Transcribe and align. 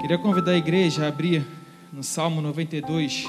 Queria 0.00 0.16
convidar 0.16 0.52
a 0.52 0.56
igreja 0.56 1.04
a 1.04 1.08
abrir 1.08 1.44
no 1.92 2.04
Salmo 2.04 2.40
92, 2.40 3.24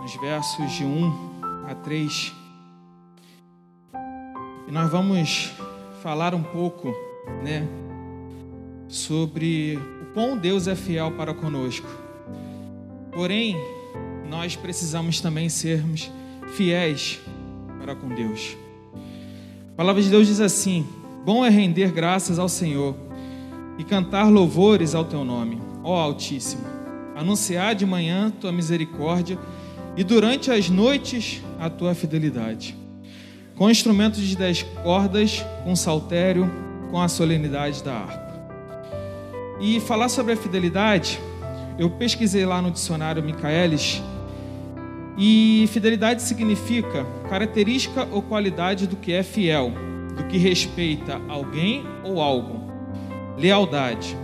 nos 0.00 0.16
versos 0.16 0.72
de 0.72 0.84
1 0.84 1.30
a 1.70 1.74
3. 1.76 2.32
E 4.66 4.72
nós 4.72 4.90
vamos 4.90 5.52
falar 6.02 6.34
um 6.34 6.42
pouco, 6.42 6.92
né, 7.44 7.68
sobre 8.88 9.78
o 10.02 10.12
quão 10.12 10.36
Deus 10.36 10.66
é 10.66 10.74
fiel 10.74 11.12
para 11.12 11.32
conosco. 11.32 11.86
Porém, 13.12 13.56
nós 14.28 14.56
precisamos 14.56 15.20
também 15.20 15.48
sermos 15.48 16.10
fiéis 16.56 17.20
para 17.78 17.94
com 17.94 18.08
Deus. 18.08 18.56
A 19.72 19.76
palavra 19.76 20.02
de 20.02 20.10
Deus 20.10 20.26
diz 20.26 20.40
assim: 20.40 20.84
Bom 21.24 21.44
é 21.44 21.48
render 21.48 21.92
graças 21.92 22.40
ao 22.40 22.48
Senhor 22.48 22.96
e 23.82 23.84
cantar 23.84 24.30
louvores 24.30 24.94
ao 24.94 25.04
teu 25.04 25.24
nome, 25.24 25.60
ó 25.82 26.00
Altíssimo. 26.00 26.62
Anunciar 27.16 27.74
de 27.74 27.84
manhã 27.84 28.30
tua 28.30 28.52
misericórdia 28.52 29.36
e 29.96 30.04
durante 30.04 30.52
as 30.52 30.70
noites 30.70 31.42
a 31.58 31.68
tua 31.68 31.92
fidelidade. 31.92 32.76
Com 33.56 33.68
instrumentos 33.68 34.20
de 34.20 34.36
dez 34.36 34.62
cordas, 34.84 35.44
com 35.64 35.74
saltério, 35.74 36.48
com 36.92 37.00
a 37.00 37.08
solenidade 37.08 37.82
da 37.82 37.92
harpa. 37.92 38.32
E 39.60 39.80
falar 39.80 40.08
sobre 40.08 40.34
a 40.34 40.36
fidelidade, 40.36 41.18
eu 41.76 41.90
pesquisei 41.90 42.46
lá 42.46 42.62
no 42.62 42.70
dicionário 42.70 43.20
Michaelis 43.20 44.00
e 45.18 45.68
fidelidade 45.72 46.22
significa 46.22 47.04
característica 47.28 48.06
ou 48.12 48.22
qualidade 48.22 48.86
do 48.86 48.94
que 48.94 49.12
é 49.12 49.24
fiel, 49.24 49.72
do 50.16 50.22
que 50.28 50.38
respeita 50.38 51.20
alguém 51.28 51.84
ou 52.04 52.20
algo 52.20 52.61
lealdade, 53.36 54.16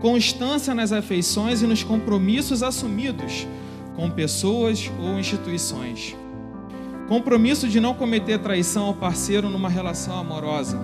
constância 0.00 0.74
nas 0.74 0.92
afeições 0.92 1.62
e 1.62 1.66
nos 1.66 1.82
compromissos 1.82 2.62
assumidos 2.62 3.46
com 3.96 4.10
pessoas 4.10 4.90
ou 4.98 5.18
instituições. 5.18 6.16
Compromisso 7.08 7.68
de 7.68 7.80
não 7.80 7.92
cometer 7.92 8.38
traição 8.38 8.86
ao 8.86 8.94
parceiro 8.94 9.50
numa 9.50 9.68
relação 9.68 10.18
amorosa. 10.18 10.78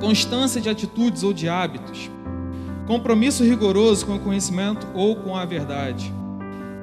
Constância 0.00 0.60
de 0.60 0.68
atitudes 0.68 1.22
ou 1.22 1.32
de 1.32 1.48
hábitos. 1.48 2.10
Compromisso 2.86 3.42
rigoroso 3.42 4.06
com 4.06 4.16
o 4.16 4.20
conhecimento 4.20 4.86
ou 4.94 5.16
com 5.16 5.36
a 5.36 5.44
verdade. 5.44 6.12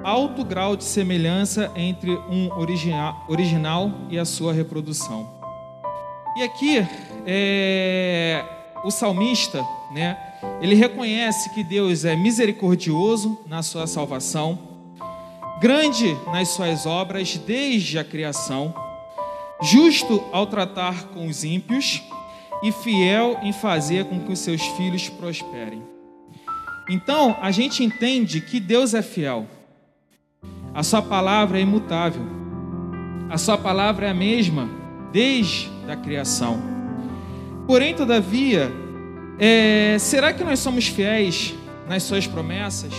Alto 0.04 0.44
grau 0.44 0.76
de 0.76 0.84
semelhança 0.84 1.72
entre 1.76 2.12
um 2.12 2.52
original 2.58 3.92
e 4.10 4.20
a 4.20 4.26
sua 4.26 4.52
reprodução. 4.52 5.30
E 6.36 6.44
aqui, 6.44 6.86
é, 7.26 8.44
o 8.84 8.92
salmista, 8.92 9.64
né, 9.92 10.18
ele 10.62 10.76
reconhece 10.76 11.50
que 11.54 11.64
Deus 11.64 12.06
é 12.06 12.16
misericordioso 12.16 13.40
na 13.48 13.62
sua 13.62 13.86
salvação, 13.88 14.58
grande 15.60 16.18
nas 16.32 16.50
suas 16.50 16.86
obras 16.86 17.38
desde 17.38 18.00
a 18.00 18.04
criação, 18.04 18.74
justo 19.62 20.24
ao 20.32 20.48
tratar 20.48 21.06
com 21.10 21.28
os 21.28 21.44
ímpios 21.44 22.02
e 22.64 22.72
fiel 22.72 23.38
em 23.42 23.54
fazer 23.54 24.06
com 24.06 24.20
que 24.20 24.32
os 24.32 24.40
seus 24.40 24.62
filhos 24.62 25.10
prosperem. 25.10 25.84
Então, 26.90 27.38
a 27.42 27.52
gente 27.52 27.84
entende 27.84 28.42
que 28.42 28.60
Deus 28.60 28.94
é 28.94 29.02
fiel. 29.02 29.46
A 30.74 30.84
sua 30.84 31.02
palavra 31.02 31.60
é 31.60 31.62
imutável. 31.62 32.24
A 33.30 33.38
sua 33.38 33.58
palavra 33.58 34.08
é 34.08 34.10
a 34.10 34.14
mesma 34.14 34.68
desde 35.12 35.70
a 35.88 35.96
criação. 35.96 36.71
Porém, 37.68 37.94
todavia, 37.94 38.72
é, 39.40 39.98
será 40.00 40.34
que 40.34 40.44
nós 40.44 40.60
somos 40.60 40.88
fiéis 40.88 41.54
nas 41.88 42.04
suas 42.04 42.28
promessas, 42.28 42.94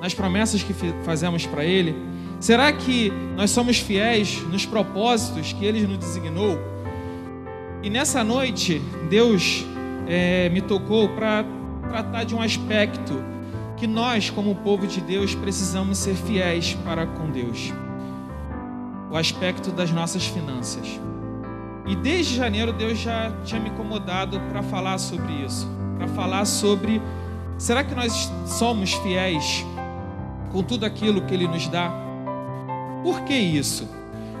nas 0.00 0.14
promessas 0.14 0.62
que 0.62 0.74
fazemos 1.04 1.46
para 1.46 1.64
Ele? 1.64 1.94
Será 2.40 2.72
que 2.72 3.12
nós 3.36 3.50
somos 3.50 3.78
fiéis 3.78 4.42
nos 4.50 4.66
propósitos 4.66 5.52
que 5.52 5.64
Ele 5.64 5.86
nos 5.86 5.98
designou? 5.98 6.58
E 7.82 7.90
nessa 7.90 8.24
noite, 8.24 8.80
Deus 9.08 9.64
é, 10.06 10.48
me 10.48 10.60
tocou 10.60 11.08
para 11.10 11.44
tratar 11.88 12.24
de 12.24 12.34
um 12.34 12.40
aspecto 12.40 13.22
que 13.76 13.86
nós, 13.86 14.30
como 14.30 14.54
povo 14.56 14.86
de 14.86 15.00
Deus, 15.00 15.34
precisamos 15.34 15.98
ser 15.98 16.14
fiéis 16.14 16.74
para 16.84 17.06
com 17.06 17.30
Deus. 17.30 17.72
O 19.10 19.16
aspecto 19.16 19.70
das 19.70 19.90
nossas 19.90 20.26
finanças. 20.26 20.98
E 21.86 21.94
desde 21.94 22.36
janeiro 22.36 22.72
Deus 22.72 22.98
já 22.98 23.30
tinha 23.44 23.60
me 23.60 23.68
incomodado 23.68 24.40
para 24.50 24.62
falar 24.62 24.98
sobre 24.98 25.32
isso, 25.44 25.68
para 25.98 26.08
falar 26.08 26.44
sobre 26.44 27.00
será 27.58 27.84
que 27.84 27.94
nós 27.94 28.30
somos 28.46 28.92
fiéis 28.94 29.64
com 30.50 30.62
tudo 30.62 30.86
aquilo 30.86 31.22
que 31.22 31.34
ele 31.34 31.46
nos 31.46 31.68
dá? 31.68 31.90
Por 33.02 33.20
que 33.22 33.34
isso? 33.34 33.88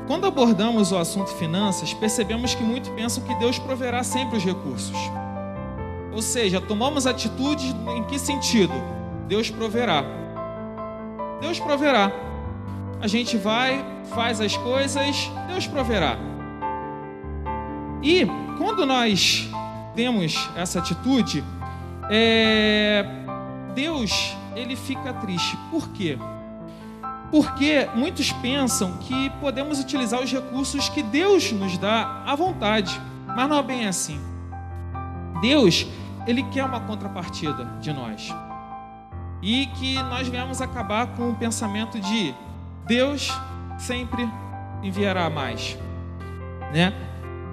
Quando 0.06 0.26
abordamos 0.26 0.92
o 0.92 0.98
assunto 0.98 1.30
finanças, 1.34 1.92
percebemos 1.94 2.54
que 2.54 2.62
muitos 2.62 2.90
pensam 2.90 3.22
que 3.24 3.34
Deus 3.36 3.58
proverá 3.58 4.02
sempre 4.02 4.36
os 4.36 4.44
recursos. 4.44 4.96
Ou 6.12 6.22
seja, 6.22 6.60
tomamos 6.60 7.06
atitude 7.06 7.74
em 7.96 8.04
que 8.04 8.18
sentido? 8.18 8.74
Deus 9.26 9.50
proverá. 9.50 10.04
Deus 11.40 11.58
proverá. 11.58 12.12
A 13.00 13.06
gente 13.06 13.36
vai, 13.36 13.84
faz 14.14 14.40
as 14.40 14.56
coisas, 14.56 15.30
Deus 15.48 15.66
proverá. 15.66 16.16
E 18.04 18.26
quando 18.58 18.84
nós 18.84 19.48
temos 19.96 20.50
essa 20.54 20.78
atitude, 20.78 21.42
é, 22.10 23.02
Deus 23.74 24.36
ele 24.54 24.76
fica 24.76 25.14
triste. 25.14 25.56
Por 25.70 25.88
quê? 25.88 26.18
Porque 27.30 27.88
muitos 27.94 28.30
pensam 28.30 28.98
que 28.98 29.30
podemos 29.40 29.80
utilizar 29.80 30.20
os 30.20 30.30
recursos 30.30 30.90
que 30.90 31.02
Deus 31.02 31.50
nos 31.50 31.78
dá 31.78 32.22
à 32.26 32.36
vontade, 32.36 33.00
mas 33.26 33.48
não 33.48 33.56
é 33.56 33.62
bem 33.62 33.88
assim. 33.88 34.20
Deus 35.40 35.86
ele 36.26 36.42
quer 36.42 36.64
uma 36.64 36.80
contrapartida 36.80 37.64
de 37.80 37.90
nós 37.90 38.28
e 39.42 39.66
que 39.78 39.94
nós 40.04 40.28
venhamos 40.28 40.60
acabar 40.60 41.06
com 41.08 41.30
o 41.30 41.34
pensamento 41.34 41.98
de 41.98 42.34
Deus 42.86 43.32
sempre 43.78 44.28
enviará 44.82 45.30
mais, 45.30 45.78
né? 46.70 46.92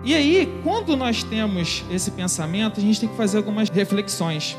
E 0.03 0.15
aí, 0.15 0.51
quando 0.63 0.97
nós 0.97 1.23
temos 1.23 1.85
esse 1.91 2.09
pensamento, 2.11 2.79
a 2.79 2.83
gente 2.83 2.99
tem 2.99 3.07
que 3.07 3.15
fazer 3.15 3.37
algumas 3.37 3.69
reflexões. 3.69 4.57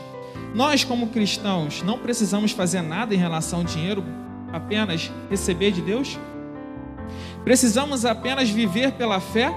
Nós, 0.55 0.85
como 0.85 1.09
cristãos, 1.09 1.83
não 1.83 1.99
precisamos 1.99 2.53
fazer 2.53 2.81
nada 2.81 3.13
em 3.13 3.19
relação 3.19 3.61
ao 3.61 3.65
dinheiro, 3.65 4.05
apenas 4.53 5.11
receber 5.29 5.73
de 5.73 5.81
Deus? 5.81 6.17
Precisamos 7.43 8.05
apenas 8.05 8.51
viver 8.51 8.93
pela 8.93 9.19
fé? 9.19 9.53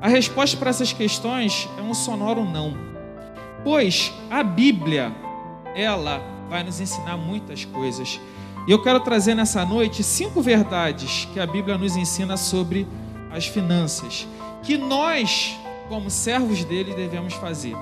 A 0.00 0.08
resposta 0.08 0.56
para 0.56 0.70
essas 0.70 0.92
questões 0.92 1.68
é 1.78 1.82
um 1.82 1.94
sonoro 1.94 2.44
não. 2.44 2.76
Pois 3.62 4.12
a 4.30 4.42
Bíblia, 4.42 5.12
ela 5.76 6.20
vai 6.48 6.64
nos 6.64 6.80
ensinar 6.80 7.16
muitas 7.16 7.64
coisas. 7.64 8.18
E 8.66 8.70
eu 8.72 8.82
quero 8.82 8.98
trazer 8.98 9.34
nessa 9.34 9.64
noite 9.64 10.02
cinco 10.02 10.42
verdades 10.42 11.28
que 11.32 11.38
a 11.38 11.46
Bíblia 11.46 11.78
nos 11.78 11.96
ensina 11.96 12.36
sobre 12.36 12.86
as 13.30 13.46
finanças 13.46 14.26
que 14.62 14.76
nós, 14.76 15.56
como 15.88 16.10
servos 16.10 16.64
dele, 16.64 16.94
devemos 16.94 17.34
fazer. 17.34 17.76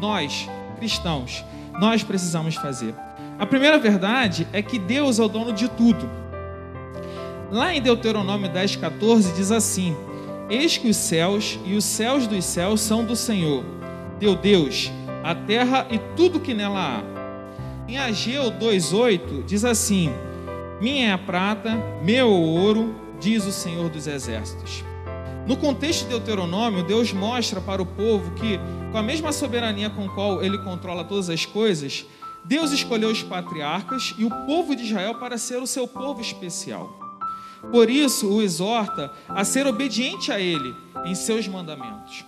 Nós, 0.00 0.48
cristãos, 0.78 1.44
nós 1.78 2.02
precisamos 2.02 2.54
fazer. 2.56 2.94
A 3.38 3.46
primeira 3.46 3.78
verdade 3.78 4.46
é 4.52 4.60
que 4.62 4.78
Deus 4.78 5.18
é 5.18 5.22
o 5.22 5.28
dono 5.28 5.52
de 5.52 5.68
tudo. 5.68 6.08
Lá 7.50 7.74
em 7.74 7.80
Deuteronômio 7.80 8.50
10,14 8.50 9.34
diz 9.34 9.50
assim: 9.50 9.96
Eis 10.48 10.76
que 10.76 10.88
os 10.88 10.96
céus 10.96 11.58
e 11.64 11.74
os 11.74 11.84
céus 11.84 12.26
dos 12.26 12.44
céus 12.44 12.80
são 12.80 13.04
do 13.04 13.16
Senhor, 13.16 13.64
teu 14.18 14.36
Deus, 14.36 14.90
a 15.24 15.34
terra 15.34 15.86
e 15.90 15.98
tudo 16.16 16.40
que 16.40 16.54
nela 16.54 16.98
há. 16.98 17.20
Em 17.88 17.98
Ageu 17.98 18.52
2,8 18.52 19.44
diz 19.44 19.64
assim: 19.64 20.12
Minha 20.80 21.08
é 21.08 21.12
a 21.12 21.18
prata, 21.18 21.76
meu 22.02 22.28
é 22.28 22.30
o 22.30 22.30
ouro, 22.30 22.94
diz 23.20 23.44
o 23.44 23.52
Senhor 23.52 23.88
dos 23.90 24.06
exércitos. 24.06 24.82
No 25.46 25.56
contexto 25.56 26.04
de 26.04 26.10
Deuteronômio, 26.10 26.82
Deus 26.82 27.12
mostra 27.12 27.60
para 27.60 27.82
o 27.82 27.86
povo 27.86 28.32
que, 28.32 28.58
com 28.92 28.98
a 28.98 29.02
mesma 29.02 29.32
soberania 29.32 29.90
com 29.90 30.08
qual 30.08 30.42
ele 30.42 30.58
controla 30.58 31.04
todas 31.04 31.28
as 31.28 31.44
coisas, 31.44 32.06
Deus 32.44 32.72
escolheu 32.72 33.10
os 33.10 33.22
patriarcas 33.22 34.14
e 34.16 34.24
o 34.24 34.30
povo 34.46 34.74
de 34.74 34.84
Israel 34.84 35.16
para 35.16 35.36
ser 35.36 35.60
o 35.60 35.66
seu 35.66 35.86
povo 35.86 36.20
especial. 36.20 36.98
Por 37.70 37.90
isso, 37.90 38.28
o 38.28 38.40
exorta 38.40 39.12
a 39.28 39.44
ser 39.44 39.66
obediente 39.66 40.32
a 40.32 40.40
ele 40.40 40.74
em 41.04 41.14
seus 41.14 41.46
mandamentos. 41.46 42.24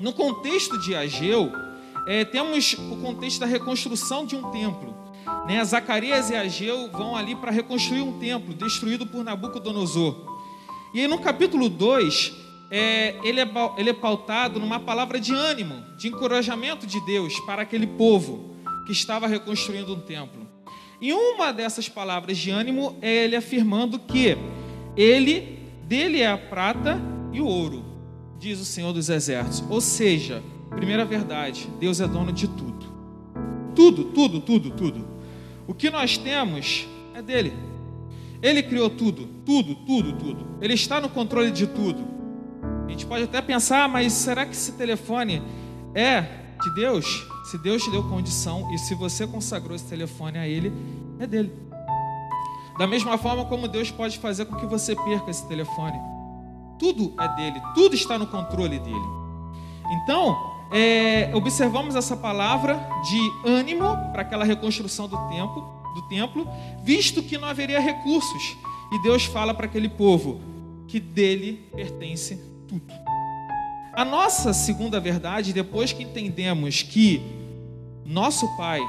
No 0.00 0.12
contexto 0.12 0.78
de 0.80 0.96
Ageu, 0.96 1.52
é, 2.06 2.24
temos 2.24 2.72
o 2.72 2.96
contexto 2.96 3.40
da 3.40 3.46
reconstrução 3.46 4.26
de 4.26 4.34
um 4.34 4.50
templo. 4.50 4.94
Né? 5.46 5.64
Zacarias 5.64 6.30
e 6.30 6.34
Ageu 6.34 6.90
vão 6.90 7.16
ali 7.16 7.34
para 7.34 7.50
reconstruir 7.50 8.02
um 8.02 8.18
templo 8.18 8.54
destruído 8.54 9.06
por 9.06 9.24
Nabucodonosor. 9.24 10.32
E 10.94 11.00
aí 11.00 11.08
no 11.08 11.18
capítulo 11.18 11.68
2, 11.68 12.32
é, 12.70 13.16
ele, 13.22 13.40
é, 13.40 13.48
ele 13.76 13.90
é 13.90 13.92
pautado 13.92 14.58
numa 14.58 14.80
palavra 14.80 15.20
de 15.20 15.34
ânimo, 15.34 15.84
de 15.96 16.08
encorajamento 16.08 16.86
de 16.86 17.00
Deus 17.00 17.38
para 17.40 17.62
aquele 17.62 17.86
povo 17.86 18.56
que 18.86 18.92
estava 18.92 19.26
reconstruindo 19.26 19.94
um 19.94 20.00
templo. 20.00 20.46
E 21.00 21.12
uma 21.12 21.52
dessas 21.52 21.88
palavras 21.88 22.38
de 22.38 22.50
ânimo 22.50 22.96
é 23.02 23.24
ele 23.24 23.36
afirmando 23.36 23.98
que 23.98 24.38
ele 24.96 25.58
dele 25.84 26.20
é 26.20 26.30
a 26.30 26.38
prata 26.38 27.00
e 27.32 27.40
o 27.40 27.46
ouro, 27.46 27.84
diz 28.38 28.60
o 28.60 28.64
Senhor 28.64 28.92
dos 28.92 29.08
Exércitos. 29.08 29.64
Ou 29.68 29.80
seja, 29.80 30.42
primeira 30.70 31.04
verdade, 31.04 31.68
Deus 31.78 32.00
é 32.00 32.06
dono 32.06 32.32
de 32.32 32.48
tudo. 32.48 32.86
Tudo, 33.74 34.04
tudo, 34.04 34.40
tudo, 34.40 34.70
tudo. 34.70 35.11
O 35.72 35.74
que 35.74 35.88
nós 35.88 36.18
temos 36.18 36.86
é 37.14 37.22
dele. 37.22 37.50
Ele 38.42 38.62
criou 38.62 38.90
tudo, 38.90 39.26
tudo, 39.42 39.74
tudo, 39.74 40.12
tudo. 40.12 40.46
Ele 40.60 40.74
está 40.74 41.00
no 41.00 41.08
controle 41.08 41.50
de 41.50 41.66
tudo. 41.66 42.06
A 42.86 42.90
gente 42.90 43.06
pode 43.06 43.24
até 43.24 43.40
pensar, 43.40 43.88
mas 43.88 44.12
será 44.12 44.44
que 44.44 44.52
esse 44.52 44.72
telefone 44.72 45.42
é 45.94 46.20
de 46.62 46.74
Deus? 46.74 47.26
Se 47.44 47.56
Deus 47.56 47.82
te 47.82 47.90
deu 47.90 48.06
condição 48.06 48.70
e 48.74 48.76
se 48.76 48.94
você 48.94 49.26
consagrou 49.26 49.74
esse 49.74 49.86
telefone 49.86 50.36
a 50.36 50.46
Ele, 50.46 50.70
é 51.18 51.26
dele. 51.26 51.50
Da 52.78 52.86
mesma 52.86 53.16
forma 53.16 53.46
como 53.46 53.66
Deus 53.66 53.90
pode 53.90 54.18
fazer 54.18 54.44
com 54.44 54.56
que 54.56 54.66
você 54.66 54.94
perca 54.94 55.30
esse 55.30 55.48
telefone. 55.48 55.98
Tudo 56.78 57.14
é 57.18 57.28
dele, 57.34 57.62
tudo 57.74 57.94
está 57.94 58.18
no 58.18 58.26
controle 58.26 58.78
dele. 58.78 59.06
Então, 59.90 60.51
é, 60.72 61.30
observamos 61.34 61.94
essa 61.94 62.16
palavra 62.16 62.74
de 63.08 63.48
ânimo 63.48 63.84
para 64.12 64.22
aquela 64.22 64.44
reconstrução 64.44 65.06
do 65.06 65.16
templo, 65.28 65.62
do 65.94 66.02
templo, 66.08 66.48
visto 66.82 67.22
que 67.22 67.36
não 67.36 67.48
haveria 67.48 67.78
recursos. 67.78 68.56
E 68.90 69.02
Deus 69.02 69.24
fala 69.24 69.52
para 69.52 69.66
aquele 69.66 69.88
povo 69.88 70.40
que 70.88 70.98
dele 70.98 71.68
pertence 71.74 72.40
tudo. 72.66 72.92
A 73.94 74.04
nossa 74.04 74.54
segunda 74.54 74.98
verdade, 74.98 75.52
depois 75.52 75.92
que 75.92 76.02
entendemos 76.02 76.82
que 76.82 77.20
nosso 78.06 78.48
Pai, 78.56 78.80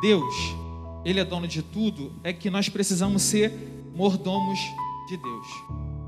Deus, 0.00 0.34
Ele 1.04 1.18
é 1.18 1.24
dono 1.24 1.48
de 1.48 1.62
tudo, 1.62 2.12
é 2.22 2.32
que 2.32 2.48
nós 2.50 2.68
precisamos 2.68 3.22
ser 3.22 3.52
mordomos 3.94 4.58
de 5.08 5.16
Deus, 5.16 5.46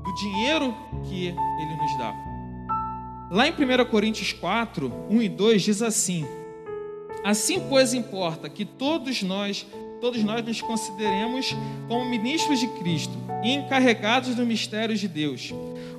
do 0.03 0.15
dinheiro 0.15 0.73
que 1.09 1.27
Ele 1.27 1.75
nos 1.75 1.97
dá. 1.97 2.34
Lá 3.29 3.47
em 3.47 3.51
1 3.51 3.85
Coríntios 3.89 4.31
4, 4.33 4.91
1 5.09 5.21
e 5.21 5.29
2 5.29 5.61
diz 5.61 5.81
assim: 5.81 6.25
Assim, 7.23 7.59
pois, 7.67 7.93
importa 7.93 8.47
que 8.47 8.63
todos 8.63 9.23
nós, 9.23 9.65
todos 9.99 10.23
nós 10.23 10.45
nos 10.45 10.61
consideremos 10.61 11.55
como 11.87 12.07
ministros 12.07 12.59
de 12.59 12.67
Cristo 12.67 13.13
e 13.43 13.51
encarregados 13.51 14.35
do 14.35 14.45
mistério 14.45 14.95
de 14.95 15.07
Deus. 15.07 15.51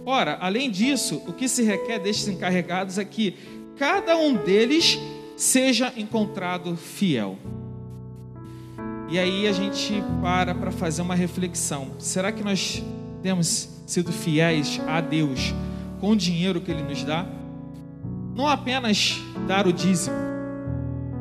Ora, 0.05 0.39
além 0.41 0.71
disso, 0.71 1.21
o 1.27 1.33
que 1.33 1.49
se 1.49 1.65
requer 1.65 1.99
destes 1.99 2.29
encarregados 2.29 2.97
é 2.97 3.05
que 3.05 3.35
cada 3.77 4.17
um 4.17 4.35
deles 4.35 4.99
seja 5.37 5.93
encontrado 5.97 6.77
fiel. 6.77 7.37
E 9.09 9.19
aí 9.19 9.49
a 9.49 9.53
gente 9.53 9.95
para 10.23 10.55
para 10.55 10.71
fazer 10.71 11.03
uma 11.03 11.15
reflexão. 11.15 11.93
Será 11.99 12.31
que 12.31 12.45
nós 12.45 12.83
temos 13.21 13.69
sido 13.85 14.13
fiéis 14.13 14.81
a 14.87 15.01
Deus 15.01 15.53
com 16.01 16.11
o 16.11 16.17
dinheiro 16.17 16.61
que 16.61 16.71
Ele 16.71 16.83
nos 16.83 17.03
dá? 17.05 17.27
Não 18.35 18.47
apenas 18.47 19.19
dar 19.47 19.67
o 19.67 19.73
dízimo. 19.73 20.17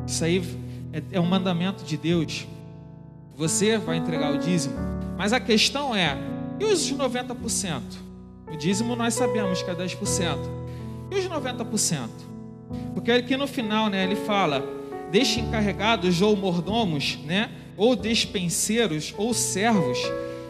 Isso 0.06 0.24
aí 0.24 0.44
é, 0.92 1.02
é 1.14 1.20
um 1.20 1.26
mandamento 1.26 1.84
de 1.84 1.98
Deus. 1.98 2.48
Você 3.36 3.78
vai 3.78 3.98
entregar 3.98 4.34
o 4.34 4.38
dízimo. 4.38 4.76
Mas 5.18 5.34
a 5.34 5.40
questão 5.40 5.96
é: 5.96 6.18
e 6.60 6.66
os 6.66 6.92
90%? 6.92 7.82
O 8.52 8.56
dízimo 8.56 8.96
nós 8.96 9.14
sabemos 9.14 9.62
que 9.62 9.70
é 9.70 9.76
10%. 9.76 10.38
E 11.12 11.16
os 11.16 11.28
90%? 11.28 12.10
Porque 12.94 13.12
aqui 13.12 13.38
no 13.38 13.48
final, 13.48 13.90
né, 13.90 14.04
ele 14.04 14.16
fala: 14.16 14.64
deixe 15.12 15.40
encarregados 15.40 16.22
ou 16.22 16.36
mordomos, 16.36 17.18
né, 17.26 17.52
ou 17.78 17.96
despenseiros 17.96 19.14
ou 19.18 19.34
servos, 19.34 20.00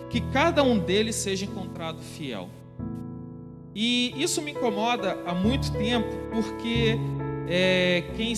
que 0.09 0.21
cada 0.21 0.63
um 0.63 0.77
deles 0.77 1.15
seja 1.15 1.45
encontrado 1.45 1.99
fiel. 1.99 2.49
E 3.75 4.13
isso 4.15 4.41
me 4.41 4.51
incomoda 4.51 5.17
há 5.25 5.33
muito 5.33 5.69
tempo, 5.73 6.07
porque 6.31 6.97
é, 7.45 8.05
quem 8.15 8.33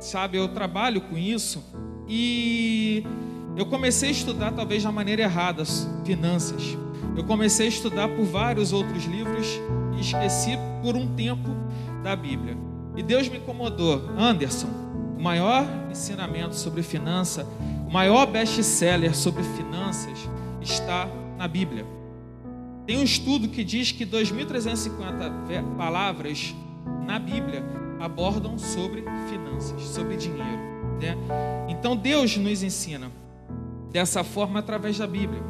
sabe 0.00 0.36
eu 0.36 0.48
trabalho 0.48 1.00
com 1.00 1.16
isso 1.16 1.62
e 2.08 3.06
eu 3.56 3.66
comecei 3.66 4.08
a 4.08 4.12
estudar 4.12 4.50
talvez 4.50 4.82
da 4.82 4.90
maneira 4.90 5.22
errada 5.22 5.64
finanças. 6.04 6.76
Eu 7.16 7.22
comecei 7.22 7.66
a 7.66 7.68
estudar 7.68 8.08
por 8.08 8.24
vários 8.24 8.72
outros 8.72 9.04
livros 9.04 9.46
e 9.96 10.00
esqueci 10.00 10.58
por 10.82 10.96
um 10.96 11.14
tempo 11.14 11.50
da 12.02 12.16
Bíblia. 12.16 12.56
E 12.96 13.02
Deus 13.02 13.28
me 13.28 13.38
incomodou. 13.38 14.02
Anderson, 14.18 14.68
o 15.16 15.22
maior 15.22 15.64
ensinamento 15.88 16.56
sobre 16.56 16.82
finança, 16.82 17.46
o 17.86 17.92
maior 17.92 18.26
best-seller 18.26 19.14
sobre 19.14 19.44
finanças 19.44 20.18
está 20.60 21.08
na 21.38 21.46
Bíblia. 21.46 21.86
Tem 22.86 22.98
um 22.98 23.04
estudo 23.04 23.48
que 23.48 23.64
diz 23.64 23.92
que 23.92 24.04
2.350 24.04 25.76
palavras 25.76 26.54
na 27.06 27.18
Bíblia 27.18 27.64
abordam 27.98 28.58
sobre 28.58 29.04
finanças, 29.28 29.82
sobre 29.82 30.16
dinheiro. 30.16 30.60
Né? 31.00 31.16
Então 31.68 31.96
Deus 31.96 32.36
nos 32.36 32.62
ensina 32.62 33.10
dessa 33.90 34.22
forma 34.22 34.58
através 34.58 34.98
da 34.98 35.06
Bíblia. 35.06 35.42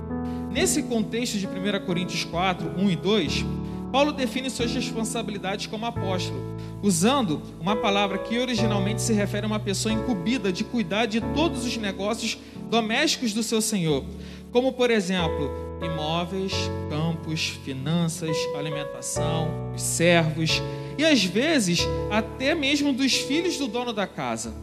Nesse 0.51 0.85
contexto 0.85 1.37
de 1.37 1.49
1 1.49 1.85
Coríntios 1.85 2.25
4, 2.25 2.75
1 2.79 2.91
e 2.91 2.97
2, 2.97 3.45
Paulo 3.91 4.13
define 4.13 4.49
suas 4.49 4.73
responsabilidades 4.73 5.67
como 5.67 5.87
apóstolo, 5.87 6.57
usando 6.83 7.43
uma 7.61 7.75
palavra 7.75 8.19
que 8.19 8.39
originalmente 8.39 9.03
se 9.03 9.13
refere 9.13 9.47
a 9.47 9.49
uma 9.49 9.59
pessoa 9.59 9.93
incumbida 9.93 10.53
de 10.53 10.63
cuidar 10.63 11.07
de 11.07 11.21
todos 11.21 11.65
os 11.65 11.77
negócios 11.77 12.39
domésticos 12.71 13.33
do 13.33 13.43
seu 13.43 13.61
senhor, 13.61 14.05
como 14.53 14.73
por 14.73 14.91
exemplo, 14.91 15.64
imóveis, 15.83 16.53
campos, 16.89 17.49
finanças, 17.65 18.37
alimentação, 18.57 19.73
os 19.75 19.83
servos 19.83 20.63
e 20.97 21.05
às 21.05 21.25
vezes 21.25 21.81
até 22.11 22.55
mesmo 22.55 22.93
dos 22.93 23.15
filhos 23.15 23.57
do 23.57 23.67
dono 23.67 23.93
da 23.93 24.07
casa. 24.07 24.55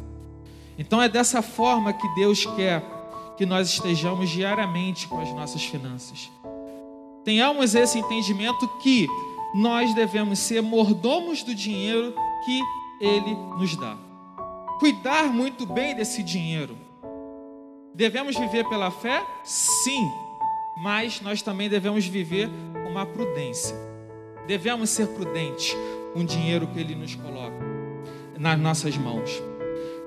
Então 0.77 1.01
é 1.01 1.09
dessa 1.09 1.41
forma 1.41 1.93
que 1.93 2.07
Deus 2.15 2.45
quer 2.55 2.83
que 3.37 3.45
nós 3.45 3.69
estejamos 3.69 4.29
diariamente 4.29 5.07
com 5.07 5.19
as 5.19 5.29
nossas 5.29 5.63
finanças. 5.63 6.29
Tenhamos 7.23 7.75
esse 7.75 7.99
entendimento 7.99 8.67
que 8.81 9.07
nós 9.53 9.93
devemos 9.93 10.39
ser 10.39 10.61
mordomos 10.61 11.43
do 11.43 11.53
dinheiro 11.53 12.13
que 12.45 12.61
Ele 12.99 13.35
nos 13.57 13.75
dá. 13.75 13.97
Cuidar 14.79 15.25
muito 15.25 15.65
bem 15.65 15.95
desse 15.95 16.23
dinheiro. 16.23 16.75
Devemos 17.93 18.35
viver 18.35 18.67
pela 18.67 18.89
fé? 18.89 19.23
Sim, 19.43 20.09
mas 20.77 21.21
nós 21.21 21.41
também 21.41 21.69
devemos 21.69 22.05
viver 22.05 22.49
com 22.73 22.89
uma 22.89 23.05
prudência. 23.05 23.75
Devemos 24.47 24.89
ser 24.89 25.07
prudentes 25.07 25.75
com 26.13 26.21
o 26.21 26.25
dinheiro 26.25 26.67
que 26.67 26.79
Ele 26.79 26.95
nos 26.95 27.15
coloca 27.15 27.71
nas 28.37 28.59
nossas 28.59 28.97
mãos. 28.97 29.41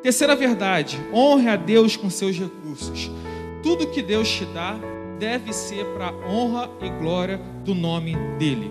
Terceira 0.02 0.36
verdade: 0.36 0.98
honre 1.12 1.48
a 1.48 1.56
Deus 1.56 1.96
com 1.96 2.10
seus 2.10 2.38
recursos. 2.38 3.10
Tudo 3.62 3.86
que 3.86 4.02
Deus 4.02 4.28
te 4.28 4.44
dá 4.46 4.76
deve 5.18 5.52
ser 5.52 5.86
para 5.94 6.12
honra 6.28 6.68
e 6.82 6.90
glória 6.90 7.38
do 7.64 7.74
nome 7.74 8.14
dele. 8.38 8.70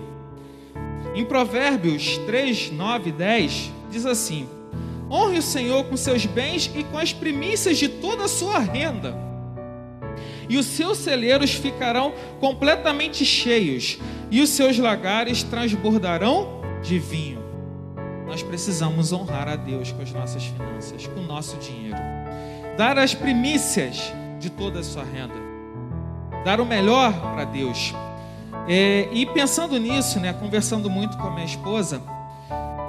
Em 1.14 1.24
Provérbios 1.24 2.18
3, 2.18 2.70
9 2.70 3.08
e 3.08 3.12
10, 3.12 3.72
diz 3.90 4.06
assim: 4.06 4.48
Honre 5.10 5.38
o 5.38 5.42
Senhor 5.42 5.84
com 5.84 5.96
seus 5.96 6.26
bens 6.26 6.70
e 6.74 6.84
com 6.84 6.98
as 6.98 7.12
primícias 7.12 7.78
de 7.78 7.88
toda 7.88 8.24
a 8.24 8.28
sua 8.28 8.58
renda, 8.58 9.16
e 10.48 10.56
os 10.56 10.66
seus 10.66 10.98
celeiros 10.98 11.52
ficarão 11.52 12.12
completamente 12.40 13.24
cheios, 13.24 13.98
e 14.30 14.40
os 14.40 14.50
seus 14.50 14.78
lagares 14.78 15.42
transbordarão 15.42 16.62
de 16.82 16.98
vinho 16.98 17.44
nós 18.34 18.42
precisamos 18.42 19.12
honrar 19.12 19.48
a 19.48 19.54
Deus 19.54 19.92
com 19.92 20.02
as 20.02 20.10
nossas 20.10 20.44
finanças, 20.44 21.06
com 21.06 21.20
o 21.20 21.22
nosso 21.22 21.56
dinheiro. 21.58 21.96
Dar 22.76 22.98
as 22.98 23.14
primícias 23.14 24.12
de 24.40 24.50
toda 24.50 24.80
a 24.80 24.82
sua 24.82 25.04
renda. 25.04 25.34
Dar 26.44 26.60
o 26.60 26.66
melhor 26.66 27.12
para 27.32 27.44
Deus. 27.44 27.94
É, 28.66 29.08
e 29.12 29.24
pensando 29.26 29.78
nisso, 29.78 30.18
né, 30.18 30.32
conversando 30.32 30.90
muito 30.90 31.16
com 31.16 31.28
a 31.28 31.30
minha 31.30 31.46
esposa, 31.46 32.02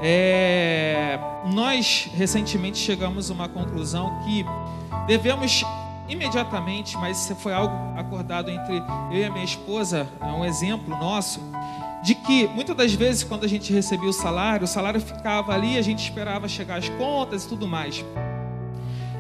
é, 0.02 1.20
nós 1.54 2.10
recentemente 2.16 2.80
chegamos 2.80 3.30
a 3.30 3.34
uma 3.36 3.48
conclusão 3.48 4.24
que 4.24 4.44
devemos 5.06 5.64
imediatamente, 6.08 6.98
mas 6.98 7.32
foi 7.40 7.54
algo 7.54 7.74
acordado 7.98 8.50
entre 8.50 8.78
eu 9.12 9.18
e 9.18 9.26
a 9.26 9.32
minha 9.32 9.46
esposa, 9.46 10.08
é 10.22 10.26
um 10.26 10.46
exemplo 10.46 10.90
nosso, 10.98 11.40
de 12.04 12.14
que 12.14 12.48
muitas 12.48 12.76
das 12.76 12.94
vezes 12.94 13.24
quando 13.24 13.46
a 13.46 13.48
gente 13.48 13.74
recebia 13.74 14.10
o 14.10 14.14
salário, 14.14 14.66
o 14.66 14.68
salário 14.68 15.02
ficava 15.02 15.54
ali, 15.54 15.78
a 15.78 15.82
gente 15.82 16.04
esperava 16.04 16.48
chegar 16.48 16.78
as 16.78 16.90
contas 16.90 17.46
e 17.46 17.50
tudo 17.50 17.68
mais. 17.68 18.06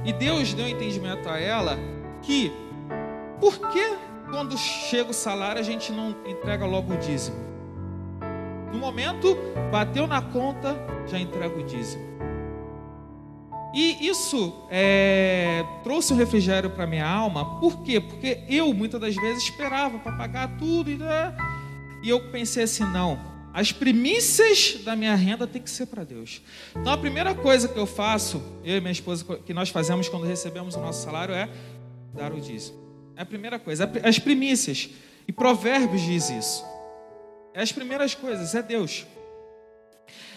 E 0.03 0.13
Deus 0.13 0.53
deu 0.53 0.67
entendimento 0.67 1.27
a 1.27 1.39
ela 1.39 1.79
que 2.21 2.51
por 3.39 3.57
que 3.71 3.97
quando 4.29 4.55
chega 4.57 5.09
o 5.09 5.13
salário 5.13 5.59
a 5.59 5.63
gente 5.63 5.91
não 5.91 6.15
entrega 6.25 6.65
logo 6.65 6.93
o 6.93 6.97
dízimo? 6.97 7.37
No 8.71 8.77
momento, 8.77 9.35
bateu 9.71 10.05
na 10.05 10.21
conta, 10.21 10.75
já 11.07 11.17
entrega 11.17 11.57
o 11.57 11.63
dízimo. 11.63 12.03
E 13.75 14.07
isso 14.07 14.65
é, 14.71 15.65
trouxe 15.83 16.13
um 16.13 16.15
refrigério 16.15 16.69
para 16.69 16.87
minha 16.87 17.05
alma. 17.05 17.59
Por 17.59 17.83
quê? 17.83 17.99
Porque 17.99 18.39
eu 18.47 18.73
muitas 18.73 19.01
das 19.01 19.13
vezes 19.13 19.43
esperava 19.43 19.99
para 19.99 20.13
pagar 20.13 20.57
tudo 20.57 20.89
e, 20.89 20.95
né? 20.95 21.35
e 22.01 22.09
eu 22.09 22.31
pensei 22.31 22.63
assim, 22.63 22.85
não. 22.85 23.19
As 23.53 23.73
primícias 23.73 24.81
da 24.85 24.95
minha 24.95 25.13
renda 25.13 25.45
tem 25.45 25.61
que 25.61 25.69
ser 25.69 25.87
para 25.87 26.05
Deus. 26.05 26.41
Então 26.71 26.93
a 26.93 26.97
primeira 26.97 27.35
coisa 27.35 27.67
que 27.67 27.77
eu 27.77 27.85
faço, 27.85 28.41
eu 28.63 28.77
e 28.77 28.79
minha 28.79 28.93
esposa, 28.93 29.25
que 29.45 29.53
nós 29.53 29.67
fazemos 29.67 30.07
quando 30.07 30.25
recebemos 30.25 30.75
o 30.75 30.79
nosso 30.79 31.03
salário 31.03 31.35
é 31.35 31.49
dar 32.13 32.31
o 32.31 32.39
dízimo. 32.39 32.77
É 33.17 33.23
a 33.23 33.25
primeira 33.25 33.59
coisa, 33.59 33.91
as 34.03 34.17
primícias. 34.17 34.89
E 35.27 35.33
Provérbios 35.33 36.01
diz 36.01 36.29
isso. 36.29 36.63
É 37.53 37.61
as 37.61 37.73
primeiras 37.73 38.15
coisas, 38.15 38.55
é 38.55 38.61
Deus. 38.61 39.05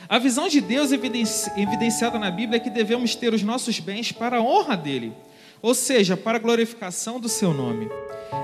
A 0.09 0.19
visão 0.19 0.49
de 0.49 0.61
Deus 0.61 0.91
evidenciada 0.91 2.19
na 2.19 2.31
Bíblia 2.31 2.57
é 2.57 2.61
que 2.61 2.71
devemos 2.71 3.15
ter 3.15 3.35
os 3.35 3.43
nossos 3.43 3.79
bens 3.79 4.11
para 4.11 4.39
a 4.39 4.43
honra 4.43 4.75
dele, 4.75 5.13
ou 5.61 5.75
seja, 5.75 6.17
para 6.17 6.39
a 6.39 6.41
glorificação 6.41 7.21
do 7.21 7.29
seu 7.29 7.53
nome. 7.53 7.91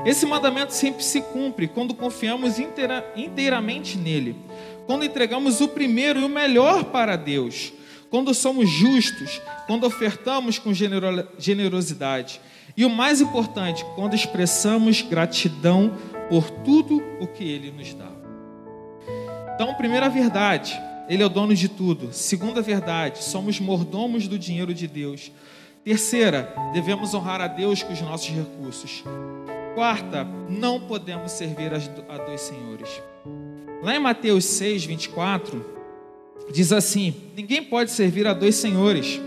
Esse 0.04 0.26
mandamento 0.26 0.74
sempre 0.74 1.02
se 1.02 1.22
cumpre 1.22 1.66
quando 1.66 1.94
confiamos 1.94 2.58
inteira, 2.58 3.10
inteiramente 3.16 3.96
nele, 3.96 4.36
quando 4.86 5.06
entregamos 5.06 5.62
o 5.62 5.68
primeiro 5.68 6.20
e 6.20 6.24
o 6.24 6.28
melhor 6.28 6.84
para 6.84 7.16
Deus, 7.16 7.72
quando 8.10 8.34
somos 8.34 8.68
justos, 8.68 9.40
quando 9.66 9.86
ofertamos 9.86 10.58
com 10.58 10.70
generosidade 11.38 12.42
e 12.76 12.84
o 12.84 12.90
mais 12.90 13.22
importante, 13.22 13.86
quando 13.94 14.14
expressamos 14.14 15.00
gratidão 15.00 15.96
por 16.28 16.50
tudo 16.50 17.02
o 17.20 17.26
que 17.26 17.44
ele 17.44 17.70
nos 17.70 17.94
dá. 17.94 18.10
Então, 19.54 19.72
primeira 19.74 20.10
verdade, 20.10 20.78
ele 21.08 21.22
é 21.22 21.26
o 21.26 21.28
dono 21.28 21.54
de 21.54 21.68
tudo. 21.68 22.12
Segunda 22.12 22.62
verdade, 22.62 23.22
somos 23.22 23.60
mordomos 23.60 24.26
do 24.26 24.38
dinheiro 24.38 24.72
de 24.72 24.86
Deus. 24.86 25.30
Terceira, 25.84 26.54
devemos 26.72 27.12
honrar 27.12 27.40
a 27.40 27.46
Deus 27.46 27.82
com 27.82 27.92
os 27.92 28.00
nossos 28.00 28.28
recursos. 28.28 29.04
Quarta, 29.74 30.26
não 30.48 30.80
podemos 30.80 31.32
servir 31.32 31.72
a 31.74 32.16
dois 32.18 32.40
senhores. 32.40 33.02
Lá 33.82 33.94
em 33.94 33.98
Mateus 33.98 34.46
6, 34.46 34.84
24, 34.86 35.64
diz 36.50 36.72
assim: 36.72 37.14
Ninguém 37.36 37.62
pode 37.62 37.90
servir 37.90 38.26
a 38.26 38.32
dois 38.32 38.54
senhores, 38.54 39.20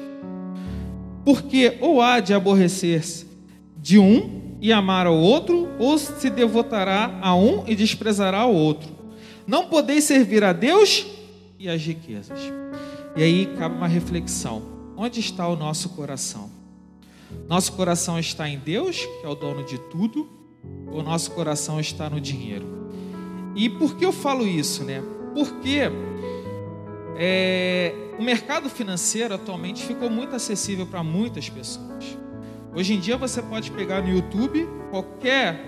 porque 1.24 1.78
ou 1.80 2.02
há 2.02 2.20
de 2.20 2.34
aborrecer-se 2.34 3.28
de 3.78 4.00
um 4.00 4.58
e 4.60 4.74
amar 4.74 5.06
ao 5.06 5.16
outro, 5.16 5.70
ou 5.78 5.96
se 5.98 6.30
devotará 6.32 7.20
a 7.22 7.36
um 7.36 7.64
e 7.68 7.76
desprezará 7.76 8.46
o 8.48 8.56
outro. 8.56 8.90
Não 9.46 9.68
podeis 9.68 10.06
servir 10.06 10.44
a 10.44 10.52
Deus 10.52 11.06
e 11.60 11.70
as 11.70 11.82
riquezas. 11.82 12.40
E 13.16 13.24
aí 13.24 13.46
cabe 13.58 13.76
uma 13.76 13.88
reflexão: 13.88 14.62
onde 14.96 15.20
está 15.20 15.48
o 15.48 15.56
nosso 15.56 15.90
coração? 15.90 16.50
Nosso 17.48 17.74
coração 17.74 18.20
está 18.20 18.48
em 18.48 18.58
Deus, 18.58 18.98
que 18.98 19.26
é 19.26 19.30
o 19.30 19.36
dono 19.36 19.64
de 19.64 19.78
tudo, 19.90 20.30
ou 20.92 21.04
nosso 21.04 21.32
coração 21.32 21.80
está 21.80 22.10
no 22.10 22.22
dinheiro? 22.22 22.66
E 23.56 23.70
por 23.70 23.98
que 23.98 24.06
eu 24.06 24.12
falo 24.12 24.46
isso, 24.46 24.84
né? 24.84 25.04
Porque 25.34 25.82
é, 27.18 27.94
o 28.18 28.24
mercado 28.24 28.70
financeiro 28.70 29.34
atualmente 29.34 29.84
ficou 29.84 30.10
muito 30.10 30.36
acessível 30.36 30.86
para 30.86 31.04
muitas 31.04 31.50
pessoas. 31.50 32.18
Hoje 32.74 32.94
em 32.94 33.00
dia 33.00 33.18
você 33.18 33.42
pode 33.42 33.72
pegar 33.72 34.02
no 34.02 34.10
YouTube 34.10 34.68
qualquer 34.92 35.66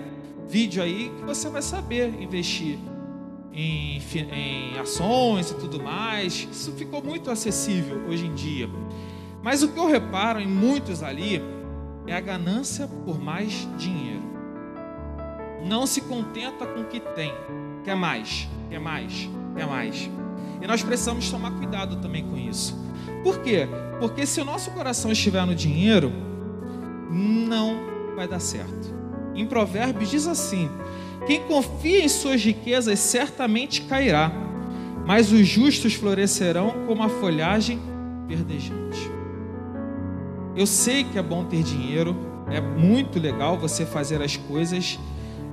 vídeo 0.48 0.82
aí 0.82 1.12
que 1.18 1.24
você 1.24 1.48
vai 1.48 1.62
saber 1.62 2.14
investir 2.20 2.78
em, 3.52 4.00
em 4.32 4.78
ações 4.78 5.50
e 5.50 5.54
tudo 5.54 5.82
mais. 5.82 6.48
Isso 6.50 6.72
ficou 6.72 7.02
muito 7.02 7.30
acessível 7.30 8.02
hoje 8.08 8.26
em 8.26 8.34
dia. 8.34 8.68
Mas 9.42 9.62
o 9.62 9.68
que 9.68 9.78
eu 9.78 9.88
reparo 9.88 10.40
em 10.40 10.46
muitos 10.46 11.02
ali 11.02 11.42
é 12.06 12.14
a 12.14 12.20
ganância 12.20 12.88
por 13.04 13.20
mais 13.20 13.68
dinheiro. 13.78 14.22
Não 15.64 15.86
se 15.86 16.00
contenta 16.02 16.66
com 16.66 16.80
o 16.80 16.84
que 16.84 17.00
tem, 17.00 17.32
quer 17.84 17.94
mais, 17.94 18.48
quer 18.68 18.80
mais, 18.80 19.28
quer 19.54 19.66
mais. 19.66 20.10
E 20.60 20.66
nós 20.66 20.82
precisamos 20.82 21.30
tomar 21.30 21.52
cuidado 21.52 21.96
também 21.96 22.24
com 22.24 22.36
isso. 22.36 22.78
Por 23.22 23.40
quê? 23.40 23.68
Porque 23.98 24.26
se 24.26 24.40
o 24.40 24.44
nosso 24.44 24.70
coração 24.70 25.12
estiver 25.12 25.44
no 25.46 25.54
dinheiro, 25.54 26.12
não 27.10 28.14
vai 28.16 28.26
dar 28.26 28.40
certo. 28.40 28.94
Em 29.34 29.46
Provérbios 29.46 30.10
diz 30.10 30.26
assim: 30.26 30.70
quem 31.26 31.42
confia 31.42 32.04
em 32.04 32.08
suas 32.08 32.42
riquezas 32.42 32.98
certamente 32.98 33.82
cairá, 33.82 34.32
mas 35.06 35.32
os 35.32 35.46
justos 35.46 35.94
florescerão 35.94 36.86
como 36.86 37.02
a 37.02 37.08
folhagem 37.08 37.80
verdejante. 38.26 39.10
Eu 40.56 40.66
sei 40.66 41.04
que 41.04 41.18
é 41.18 41.22
bom 41.22 41.44
ter 41.44 41.62
dinheiro, 41.62 42.16
é 42.50 42.60
muito 42.60 43.18
legal 43.18 43.58
você 43.58 43.86
fazer 43.86 44.20
as 44.22 44.36
coisas, 44.36 44.98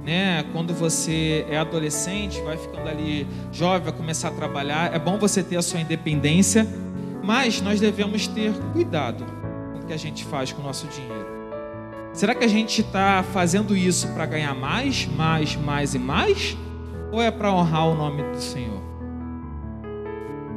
né? 0.04 0.44
Quando 0.52 0.74
você 0.74 1.46
é 1.50 1.58
adolescente, 1.58 2.42
vai 2.42 2.58
ficando 2.58 2.88
ali 2.88 3.28
jovem, 3.52 3.84
vai 3.84 3.94
começar 3.94 4.30
a 4.30 4.32
trabalhar, 4.32 4.94
é 4.94 5.00
bom 5.00 5.18
você 5.18 5.44
ter 5.44 5.58
a 5.58 5.62
sua 5.62 5.80
independência, 5.80 6.68
mas 7.24 7.62
nós 7.62 7.80
devemos 7.80 8.26
ter 8.28 8.54
cuidado 8.72 9.26
com 9.74 9.80
o 9.80 9.86
que 9.86 9.94
a 9.94 9.98
gente 9.98 10.24
faz 10.24 10.52
com 10.52 10.62
o 10.62 10.66
nosso 10.66 10.88
dinheiro. 10.88 11.27
Será 12.18 12.34
que 12.34 12.44
a 12.44 12.48
gente 12.48 12.82
está 12.82 13.22
fazendo 13.32 13.78
isso 13.78 14.08
para 14.16 14.26
ganhar 14.26 14.56
mais, 14.56 15.06
mais, 15.06 15.56
mais 15.56 15.94
e 15.94 16.00
mais? 16.00 16.58
Ou 17.12 17.22
é 17.22 17.30
para 17.30 17.54
honrar 17.54 17.88
o 17.88 17.94
nome 17.94 18.24
do 18.24 18.42
Senhor? 18.42 18.82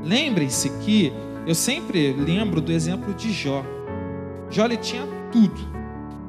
Lembrem-se 0.02 0.70
que 0.78 1.12
eu 1.46 1.54
sempre 1.54 2.14
lembro 2.14 2.62
do 2.62 2.72
exemplo 2.72 3.12
de 3.12 3.30
Jó. 3.30 3.62
Jó 4.48 4.64
ele 4.64 4.78
tinha 4.78 5.06
tudo. 5.30 5.60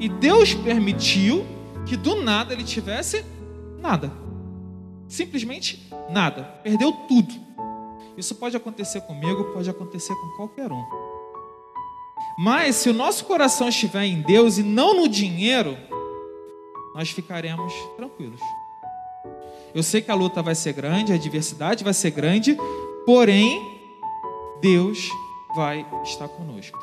E 0.02 0.10
Deus 0.10 0.54
permitiu 0.54 1.46
que 1.86 1.96
do 1.96 2.22
nada 2.22 2.52
ele 2.52 2.66
tivesse 2.66 3.24
nada. 3.80 4.12
Simplesmente 5.08 5.90
nada. 6.10 6.44
Perdeu 6.62 6.92
tudo. 7.08 7.34
Isso 8.18 8.36
pode 8.36 8.58
acontecer 8.58 9.00
comigo, 9.00 9.46
pode 9.54 9.70
acontecer 9.70 10.14
com 10.14 10.28
qualquer 10.36 10.70
um. 10.74 11.11
Mas 12.44 12.78
se 12.78 12.90
o 12.90 12.94
nosso 12.94 13.26
coração 13.26 13.70
estiver 13.70 14.04
em 14.04 14.20
Deus 14.20 14.58
e 14.58 14.64
não 14.64 14.96
no 14.96 15.08
dinheiro, 15.08 15.78
nós 16.96 17.12
ficaremos 17.12 17.72
tranquilos. 17.96 18.42
Eu 19.76 19.84
sei 19.84 20.02
que 20.02 20.10
a 20.10 20.16
luta 20.16 20.42
vai 20.42 20.56
ser 20.56 20.74
grande, 20.74 21.12
a 21.12 21.16
adversidade 21.18 21.84
vai 21.84 21.94
ser 21.94 22.10
grande, 22.10 22.58
porém, 23.06 23.80
Deus 24.60 25.08
vai 25.56 25.86
estar 26.04 26.28
conosco. 26.30 26.80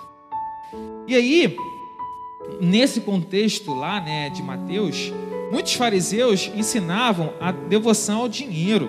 E 1.09 1.17
aí, 1.17 1.57
nesse 2.61 3.01
contexto 3.01 3.75
lá, 3.75 4.01
né, 4.01 4.31
de 4.31 4.45
Mateus, 4.45 5.13
muitos 5.51 5.75
fariseus 5.75 6.53
ensinavam 6.55 7.33
a 7.41 7.51
devoção 7.51 8.21
ao 8.21 8.29
dinheiro. 8.29 8.89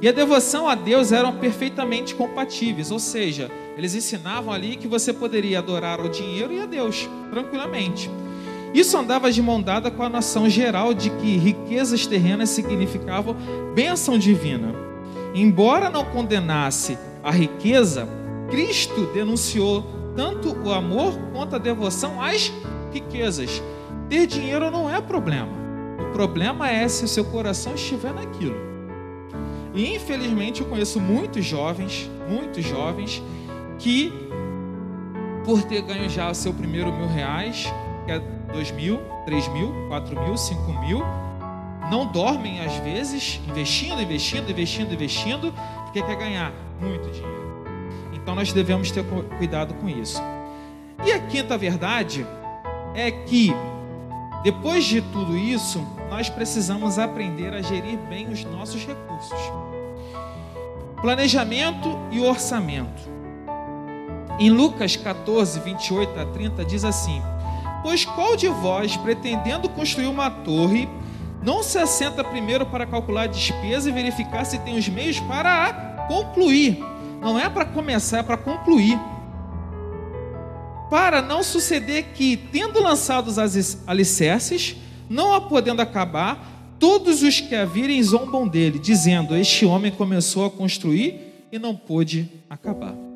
E 0.00 0.08
a 0.08 0.12
devoção 0.12 0.68
a 0.68 0.76
Deus 0.76 1.10
eram 1.10 1.38
perfeitamente 1.38 2.14
compatíveis, 2.14 2.92
ou 2.92 3.00
seja, 3.00 3.50
eles 3.76 3.94
ensinavam 3.94 4.52
ali 4.52 4.76
que 4.76 4.86
você 4.86 5.12
poderia 5.12 5.58
adorar 5.58 6.00
o 6.00 6.08
dinheiro 6.08 6.52
e 6.52 6.60
a 6.60 6.66
Deus, 6.66 7.08
tranquilamente. 7.30 8.10
Isso 8.74 8.96
andava 8.96 9.30
de 9.30 9.42
mão 9.42 9.60
dada 9.60 9.90
com 9.90 10.02
a 10.02 10.08
noção 10.08 10.48
geral 10.48 10.94
de 10.94 11.10
que 11.10 11.36
riquezas 11.36 12.06
terrenas 12.06 12.50
significavam 12.50 13.36
bênção 13.74 14.18
divina. 14.18 14.74
Embora 15.34 15.90
não 15.90 16.04
condenasse 16.04 16.98
a 17.22 17.30
riqueza, 17.30 18.08
Cristo 18.50 19.06
denunciou 19.12 19.84
tanto 20.16 20.56
o 20.62 20.72
amor 20.72 21.18
quanto 21.32 21.56
a 21.56 21.58
devoção 21.58 22.20
às 22.20 22.52
riquezas. 22.92 23.62
Ter 24.08 24.26
dinheiro 24.26 24.70
não 24.70 24.90
é 24.90 25.00
problema. 25.00 25.48
O 25.98 26.12
problema 26.12 26.70
é 26.70 26.86
se 26.88 27.04
o 27.04 27.08
seu 27.08 27.24
coração 27.24 27.74
estiver 27.74 28.12
naquilo. 28.12 28.56
E 29.74 29.94
infelizmente 29.94 30.60
eu 30.60 30.66
conheço 30.66 31.00
muitos 31.00 31.44
jovens, 31.44 32.10
muitos 32.28 32.64
jovens 32.64 33.22
que, 33.82 34.12
por 35.44 35.62
ter 35.64 35.82
ganho 35.82 36.08
já 36.08 36.30
o 36.30 36.34
seu 36.34 36.54
primeiro 36.54 36.92
mil 36.92 37.08
reais, 37.08 37.66
que 38.06 38.12
é 38.12 38.20
dois 38.52 38.70
mil, 38.70 39.00
três 39.24 39.48
mil, 39.48 39.74
quatro 39.88 40.18
mil, 40.20 40.36
cinco 40.36 40.72
mil, 40.80 41.02
não 41.90 42.06
dormem 42.06 42.60
às 42.60 42.74
vezes, 42.76 43.40
investindo, 43.48 44.00
investindo, 44.00 44.50
investindo, 44.50 44.94
investindo, 44.94 45.54
porque 45.84 46.00
quer 46.00 46.16
ganhar 46.16 46.52
muito 46.80 47.10
dinheiro. 47.10 47.64
Então 48.12 48.36
nós 48.36 48.52
devemos 48.52 48.90
ter 48.90 49.04
cuidado 49.36 49.74
com 49.74 49.88
isso. 49.88 50.22
E 51.04 51.12
a 51.12 51.18
quinta 51.18 51.58
verdade 51.58 52.24
é 52.94 53.10
que, 53.10 53.52
depois 54.44 54.84
de 54.84 55.02
tudo 55.02 55.36
isso, 55.36 55.84
nós 56.08 56.30
precisamos 56.30 56.98
aprender 56.98 57.52
a 57.52 57.60
gerir 57.60 57.98
bem 58.08 58.28
os 58.28 58.44
nossos 58.44 58.86
recursos. 58.86 59.38
Planejamento 61.00 61.88
e 62.12 62.20
orçamento. 62.20 63.11
Em 64.38 64.50
Lucas 64.50 64.96
14, 64.96 65.60
28 65.60 66.20
a 66.20 66.26
30, 66.26 66.64
diz 66.64 66.84
assim: 66.84 67.22
Pois 67.82 68.04
qual 68.04 68.36
de 68.36 68.48
vós, 68.48 68.96
pretendendo 68.96 69.68
construir 69.68 70.06
uma 70.06 70.30
torre, 70.30 70.88
não 71.42 71.62
se 71.62 71.78
assenta 71.78 72.22
primeiro 72.22 72.64
para 72.64 72.86
calcular 72.86 73.22
a 73.22 73.26
despesa 73.26 73.88
e 73.88 73.92
verificar 73.92 74.44
se 74.44 74.58
tem 74.60 74.78
os 74.78 74.88
meios 74.88 75.18
para 75.20 76.06
concluir. 76.08 76.78
Não 77.20 77.38
é 77.38 77.48
para 77.48 77.64
começar, 77.64 78.18
é 78.18 78.22
para 78.22 78.36
concluir. 78.36 78.98
Para 80.88 81.22
não 81.22 81.42
suceder 81.42 82.12
que, 82.14 82.36
tendo 82.36 82.82
lançado 82.82 83.28
os 83.28 83.38
alicerces, 83.86 84.76
não 85.08 85.32
a 85.32 85.40
podendo 85.40 85.82
acabar, 85.82 86.74
todos 86.78 87.22
os 87.22 87.40
que 87.40 87.54
a 87.54 87.64
virem 87.64 88.02
zombam 88.02 88.46
dele, 88.46 88.78
dizendo: 88.78 89.36
Este 89.36 89.64
homem 89.64 89.90
começou 89.90 90.46
a 90.46 90.50
construir 90.50 91.46
e 91.50 91.58
não 91.58 91.74
pôde 91.74 92.28
acabar. 92.48 93.11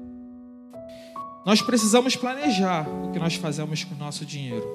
Nós 1.47 1.63
precisamos 1.63 2.17
planejar 2.17 2.89
o 2.89 3.13
que 3.13 3.21
nós 3.21 3.37
fazemos 3.37 3.85
com 3.85 3.95
o 3.95 3.99
nosso 3.99 4.27
dinheiro. 4.27 4.67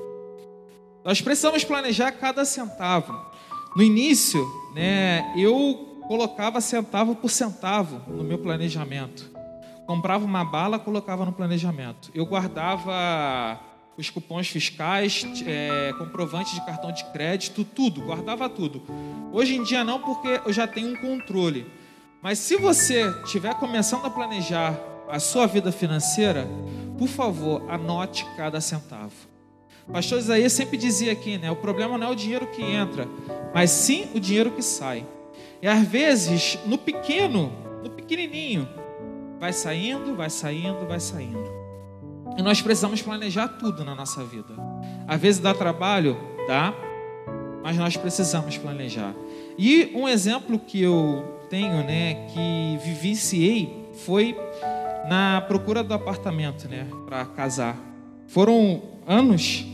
Nós 1.03 1.19
precisamos 1.19 1.65
planejar 1.65 2.13
cada 2.13 2.45
centavo. 2.45 3.13
No 3.75 3.83
início, 3.83 4.41
né, 4.73 5.33
eu 5.35 5.99
colocava 6.07 6.61
centavo 6.61 7.13
por 7.13 7.29
centavo 7.29 8.01
no 8.09 8.23
meu 8.23 8.37
planejamento. 8.37 9.29
Comprava 9.85 10.23
uma 10.23 10.45
bala, 10.45 10.79
colocava 10.79 11.25
no 11.25 11.33
planejamento. 11.33 12.09
Eu 12.15 12.25
guardava 12.25 13.59
os 13.97 14.09
cupons 14.09 14.47
fiscais, 14.47 15.25
é, 15.45 15.91
comprovante 15.97 16.55
de 16.55 16.65
cartão 16.65 16.93
de 16.93 17.03
crédito, 17.11 17.65
tudo, 17.65 17.99
guardava 17.99 18.47
tudo. 18.47 18.81
Hoje 19.33 19.57
em 19.57 19.63
dia 19.63 19.83
não, 19.83 19.99
porque 19.99 20.39
eu 20.45 20.53
já 20.53 20.65
tenho 20.65 20.93
um 20.93 20.95
controle. 20.95 21.69
Mas 22.21 22.39
se 22.39 22.55
você 22.55 23.03
estiver 23.25 23.55
começando 23.55 24.05
a 24.05 24.09
planejar 24.09 24.90
a 25.11 25.19
sua 25.19 25.45
vida 25.45 25.71
financeira, 25.71 26.47
por 26.97 27.07
favor, 27.07 27.61
anote 27.69 28.25
cada 28.37 28.61
centavo. 28.61 29.11
Pastor 29.91 30.19
Isaías 30.19 30.53
sempre 30.53 30.77
dizia 30.77 31.11
aqui, 31.11 31.37
né? 31.37 31.51
O 31.51 31.55
problema 31.55 31.97
não 31.97 32.07
é 32.07 32.09
o 32.11 32.15
dinheiro 32.15 32.47
que 32.47 32.63
entra, 32.63 33.07
mas 33.53 33.71
sim 33.71 34.07
o 34.15 34.19
dinheiro 34.19 34.51
que 34.51 34.61
sai. 34.61 35.05
E 35.61 35.67
às 35.67 35.85
vezes, 35.85 36.57
no 36.65 36.77
pequeno, 36.77 37.51
no 37.83 37.89
pequenininho, 37.89 38.67
vai 39.37 39.51
saindo, 39.51 40.15
vai 40.15 40.29
saindo, 40.29 40.87
vai 40.87 40.99
saindo. 40.99 41.51
E 42.37 42.41
nós 42.41 42.61
precisamos 42.61 43.01
planejar 43.01 43.49
tudo 43.49 43.83
na 43.83 43.93
nossa 43.93 44.23
vida. 44.23 44.53
Às 45.05 45.19
vezes 45.19 45.41
dá 45.41 45.53
trabalho, 45.53 46.17
dá, 46.47 46.73
mas 47.61 47.75
nós 47.75 47.97
precisamos 47.97 48.57
planejar. 48.57 49.13
E 49.57 49.91
um 49.93 50.07
exemplo 50.07 50.57
que 50.57 50.81
eu 50.81 51.39
tenho, 51.49 51.83
né, 51.83 52.27
que 52.33 52.79
vivenciei, 52.81 53.89
foi 54.05 54.37
na 55.07 55.41
procura 55.41 55.83
do 55.83 55.93
apartamento, 55.93 56.67
né, 56.67 56.87
para 57.05 57.25
casar. 57.25 57.77
Foram 58.27 58.81
anos, 59.05 59.65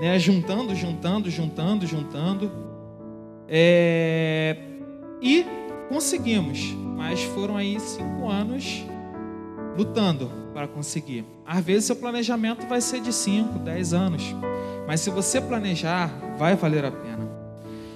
né, 0.00 0.18
juntando, 0.18 0.74
juntando, 0.74 1.30
juntando, 1.30 1.86
juntando, 1.86 2.52
é... 3.48 4.56
e 5.22 5.44
conseguimos. 5.88 6.74
Mas 6.96 7.22
foram 7.22 7.56
aí 7.56 7.78
cinco 7.78 8.28
anos 8.28 8.84
lutando 9.76 10.30
para 10.52 10.66
conseguir. 10.66 11.24
Às 11.46 11.64
vezes 11.64 11.84
seu 11.84 11.96
planejamento 11.96 12.66
vai 12.66 12.80
ser 12.80 13.00
de 13.00 13.12
5, 13.12 13.58
10 13.58 13.92
anos, 13.92 14.22
mas 14.86 15.00
se 15.00 15.10
você 15.10 15.40
planejar, 15.40 16.10
vai 16.38 16.56
valer 16.56 16.84
a 16.84 16.90
pena. 16.90 17.28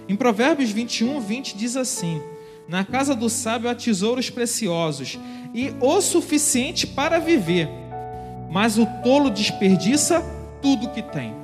Em 0.08 0.14
Provérbios 0.14 0.70
21, 0.70 1.20
20 1.20 1.56
diz 1.56 1.76
assim: 1.76 2.20
Na 2.68 2.84
casa 2.84 3.14
do 3.14 3.28
sábio 3.28 3.70
há 3.70 3.74
tesouros 3.74 4.28
preciosos 4.28 5.18
e 5.52 5.74
o 5.80 6.00
suficiente 6.00 6.86
para 6.86 7.18
viver, 7.18 7.68
mas 8.50 8.78
o 8.78 8.86
tolo 9.02 9.30
desperdiça 9.30 10.22
tudo 10.60 10.90
que 10.90 11.02
tem. 11.02 11.34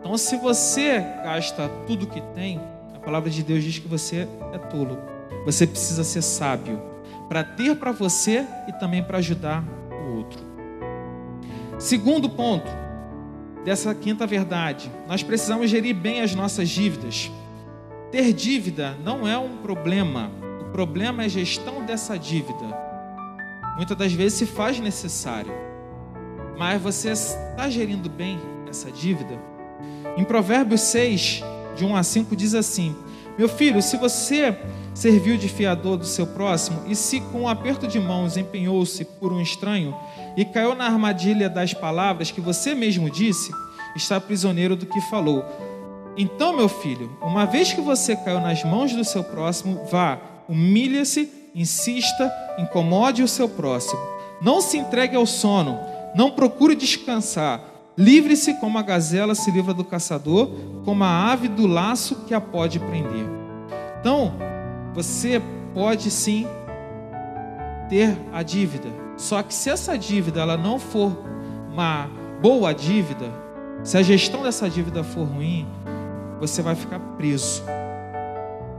Então, 0.00 0.16
se 0.16 0.36
você 0.36 0.98
gasta 1.22 1.68
tudo 1.86 2.06
que 2.06 2.20
tem, 2.34 2.60
a 2.94 2.98
palavra 2.98 3.30
de 3.30 3.42
Deus 3.42 3.62
diz 3.62 3.78
que 3.78 3.88
você 3.88 4.26
é 4.52 4.58
tolo. 4.58 4.98
Você 5.44 5.66
precisa 5.66 6.04
ser 6.04 6.22
sábio 6.22 6.80
para 7.28 7.44
ter 7.44 7.76
para 7.76 7.92
você 7.92 8.44
e 8.68 8.72
também 8.72 9.02
para 9.02 9.18
ajudar 9.18 9.64
o 9.90 10.16
outro. 10.16 10.40
Segundo 11.78 12.28
ponto 12.28 12.70
dessa 13.64 13.94
quinta 13.94 14.26
verdade, 14.26 14.90
nós 15.06 15.22
precisamos 15.22 15.70
gerir 15.70 15.94
bem 15.94 16.20
as 16.20 16.34
nossas 16.34 16.68
dívidas. 16.68 17.30
Ter 18.10 18.32
dívida 18.32 18.96
não 19.04 19.26
é 19.28 19.38
um 19.38 19.58
problema, 19.58 20.30
o 20.60 20.72
problema 20.72 21.22
é 21.22 21.26
a 21.26 21.28
gestão 21.28 21.84
dessa 21.84 22.18
dívida. 22.18 22.89
Muitas 23.76 23.96
das 23.96 24.12
vezes 24.12 24.38
se 24.38 24.46
faz 24.46 24.78
necessário, 24.78 25.52
mas 26.58 26.80
você 26.80 27.10
está 27.12 27.68
gerindo 27.68 28.08
bem 28.08 28.38
essa 28.68 28.90
dívida? 28.90 29.38
Em 30.16 30.24
Provérbios 30.24 30.80
6, 30.82 31.42
de 31.76 31.84
1 31.84 31.96
a 31.96 32.02
5, 32.02 32.36
diz 32.36 32.54
assim: 32.54 32.94
Meu 33.38 33.48
filho, 33.48 33.80
se 33.80 33.96
você 33.96 34.56
serviu 34.94 35.36
de 35.36 35.48
fiador 35.48 35.96
do 35.96 36.04
seu 36.04 36.26
próximo, 36.26 36.82
e 36.86 36.94
se 36.94 37.20
com 37.20 37.42
um 37.42 37.48
aperto 37.48 37.86
de 37.86 37.98
mãos 37.98 38.36
empenhou-se 38.36 39.04
por 39.04 39.32
um 39.32 39.40
estranho 39.40 39.94
e 40.36 40.44
caiu 40.44 40.74
na 40.74 40.84
armadilha 40.84 41.48
das 41.48 41.72
palavras 41.72 42.30
que 42.30 42.40
você 42.40 42.74
mesmo 42.74 43.08
disse, 43.08 43.50
está 43.96 44.20
prisioneiro 44.20 44.76
do 44.76 44.86
que 44.86 45.00
falou. 45.02 45.44
Então, 46.16 46.54
meu 46.54 46.68
filho, 46.68 47.16
uma 47.22 47.46
vez 47.46 47.72
que 47.72 47.80
você 47.80 48.14
caiu 48.16 48.40
nas 48.40 48.62
mãos 48.64 48.92
do 48.92 49.04
seu 49.04 49.24
próximo, 49.24 49.86
vá, 49.90 50.18
humilhe-se, 50.48 51.39
insista, 51.54 52.32
incomode 52.58 53.22
o 53.22 53.28
seu 53.28 53.48
próximo. 53.48 54.00
Não 54.40 54.60
se 54.60 54.78
entregue 54.78 55.16
ao 55.16 55.26
sono, 55.26 55.78
não 56.14 56.30
procure 56.30 56.74
descansar. 56.74 57.60
Livre-se 57.96 58.54
como 58.54 58.78
a 58.78 58.82
gazela 58.82 59.34
se 59.34 59.50
livra 59.50 59.74
do 59.74 59.84
caçador, 59.84 60.50
como 60.84 61.04
a 61.04 61.30
ave 61.32 61.48
do 61.48 61.66
laço 61.66 62.24
que 62.26 62.32
a 62.32 62.40
pode 62.40 62.78
prender. 62.78 63.26
Então, 64.00 64.32
você 64.94 65.42
pode 65.74 66.10
sim 66.10 66.46
ter 67.88 68.16
a 68.32 68.42
dívida. 68.42 68.88
Só 69.16 69.42
que 69.42 69.52
se 69.52 69.68
essa 69.68 69.98
dívida 69.98 70.40
ela 70.40 70.56
não 70.56 70.78
for 70.78 71.12
uma 71.70 72.08
boa 72.40 72.72
dívida, 72.72 73.30
se 73.82 73.98
a 73.98 74.02
gestão 74.02 74.42
dessa 74.42 74.68
dívida 74.68 75.04
for 75.04 75.24
ruim, 75.24 75.66
você 76.38 76.62
vai 76.62 76.74
ficar 76.74 76.98
preso. 77.18 77.62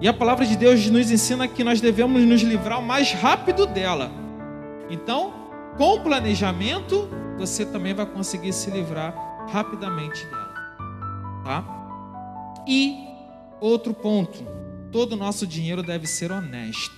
E 0.02 0.08
a 0.08 0.14
palavra 0.14 0.44
de 0.48 0.58
Deus 0.58 0.88
nos 0.88 1.12
ensina 1.12 1.48
que 1.48 1.64
nós 1.64 1.80
devemos 1.80 2.24
nos 2.24 2.42
livrar 2.42 2.80
o 2.80 2.84
mais 2.84 3.12
rápido 3.14 3.68
dela. 3.68 4.12
Então, 4.90 5.32
com 5.78 6.02
planejamento, 6.02 7.08
você 7.38 7.64
também 7.64 7.94
vai 7.94 8.08
conseguir 8.08 8.52
se 8.52 8.72
livrar 8.72 9.14
rapidamente 9.52 10.26
dela. 10.26 10.54
Tá? 11.44 11.64
E 12.68 12.98
outro 13.60 13.94
ponto, 13.94 14.44
todo 14.92 15.14
o 15.14 15.16
nosso 15.16 15.46
dinheiro 15.46 15.84
deve 15.84 16.08
ser 16.08 16.32
honesto. 16.32 16.96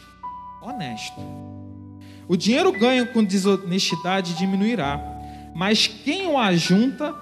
Honesto. 0.62 1.20
O 2.26 2.38
dinheiro 2.38 2.72
ganho 2.72 3.08
com 3.08 3.22
desonestidade 3.22 4.34
diminuirá, 4.34 4.98
mas 5.54 5.88
quem 5.88 6.28
o 6.28 6.38
ajunta, 6.38 7.14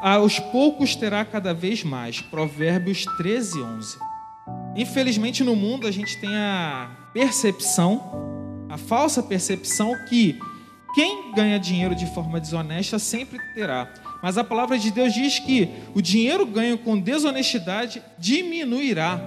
aos 0.00 0.38
poucos 0.38 0.94
terá 0.94 1.24
cada 1.24 1.52
vez 1.52 1.82
mais. 1.82 2.20
Provérbios 2.20 3.04
13, 3.16 3.60
11. 3.60 4.13
Infelizmente 4.76 5.44
no 5.44 5.54
mundo 5.54 5.86
a 5.86 5.90
gente 5.90 6.18
tem 6.18 6.34
a 6.36 6.90
percepção, 7.12 8.66
a 8.68 8.76
falsa 8.76 9.22
percepção 9.22 9.94
que 10.08 10.38
quem 10.94 11.32
ganha 11.32 11.58
dinheiro 11.58 11.94
de 11.94 12.06
forma 12.14 12.40
desonesta 12.40 12.98
sempre 12.98 13.38
terá. 13.54 13.92
Mas 14.22 14.38
a 14.38 14.44
palavra 14.44 14.78
de 14.78 14.90
Deus 14.90 15.12
diz 15.12 15.38
que 15.38 15.68
o 15.94 16.00
dinheiro 16.00 16.46
ganho 16.46 16.78
com 16.78 16.98
desonestidade 16.98 18.02
diminuirá. 18.18 19.20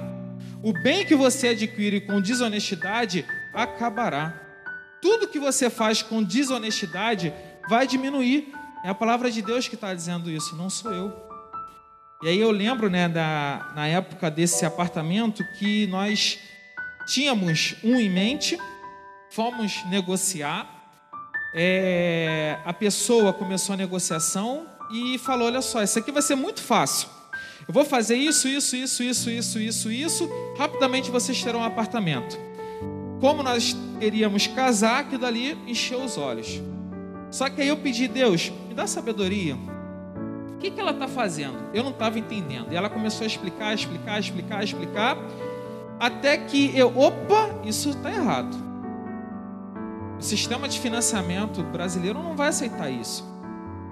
O 0.64 0.74
bem 0.74 1.06
que 1.06 1.16
você 1.16 1.50
adquire 1.50 2.02
com 2.02 2.22
desonestidade 2.22 3.26
acabará. 3.54 4.42
Tudo 5.02 5.28
que 5.28 5.40
você 5.40 5.70
faz 5.70 6.02
com 6.02 6.24
desonestidade 6.24 7.34
vai 7.70 7.86
diminuir. 7.86 8.52
É 8.84 8.90
a 8.90 8.96
palavra 8.96 9.30
de 9.30 9.42
Deus 9.42 9.68
que 9.68 9.76
está 9.76 9.94
dizendo 9.94 10.32
isso, 10.32 10.56
não 10.56 10.70
sou 10.70 10.92
eu. 10.92 11.27
E 12.24 12.30
aí 12.30 12.40
eu 12.40 12.50
lembro, 12.50 12.90
né, 12.90 13.08
da, 13.08 13.72
na 13.76 13.88
época 13.88 14.32
desse 14.32 14.66
apartamento, 14.66 15.44
que 15.60 15.86
nós 15.88 16.40
tínhamos 17.06 17.76
um 17.84 18.00
em 18.00 18.10
mente, 18.10 18.58
fomos 19.30 19.86
negociar. 19.86 20.68
É, 21.54 22.58
a 22.66 22.74
pessoa 22.74 23.32
começou 23.32 23.74
a 23.74 23.78
negociação 23.78 24.66
e 24.92 25.20
falou: 25.20 25.46
olha 25.48 25.62
só, 25.62 25.84
isso 25.84 26.00
aqui 26.00 26.12
vai 26.12 26.24
ser 26.24 26.36
muito 26.36 26.62
fácil. 26.62 27.08
Eu 27.68 27.74
vou 27.74 27.86
fazer 27.86 28.16
isso, 28.16 28.48
isso, 28.48 28.76
isso, 28.76 29.04
isso, 29.04 29.30
isso, 29.30 29.60
isso, 29.60 29.92
isso. 29.92 30.30
Rapidamente 30.58 31.12
vocês 31.12 31.44
terão 31.44 31.60
um 31.60 31.64
apartamento. 31.64 32.38
Como 33.22 33.44
nós 33.44 33.76
queríamos 34.00 34.48
casar, 34.48 35.02
aquilo 35.02 35.22
dali 35.22 35.52
encheu 35.68 36.02
os 36.02 36.18
olhos. 36.18 36.62
Só 37.30 37.50
que 37.50 37.62
aí 37.62 37.68
eu 37.68 37.78
pedi, 37.78 38.08
Deus, 38.08 38.52
me 38.68 38.74
dá 38.74 38.88
sabedoria. 38.88 39.56
Que, 40.68 40.72
que 40.72 40.82
ela 40.82 40.92
está 40.92 41.08
fazendo? 41.08 41.58
Eu 41.74 41.84
não 41.84 41.92
estava 41.92 42.20
entendendo. 42.20 42.72
E 42.72 42.76
ela 42.76 42.90
começou 42.90 43.24
a 43.24 43.28
explicar, 43.28 43.74
explicar, 43.74 44.20
explicar, 44.20 44.64
explicar. 44.64 45.18
Até 46.00 46.38
que 46.38 46.78
eu, 46.78 46.98
opa, 46.98 47.50
isso 47.64 47.90
está 47.90 48.12
errado. 48.12 48.56
O 50.20 50.22
sistema 50.22 50.68
de 50.68 50.80
financiamento 50.80 51.64
brasileiro 51.64 52.22
não 52.22 52.36
vai 52.36 52.50
aceitar 52.50 52.90
isso. 52.90 53.26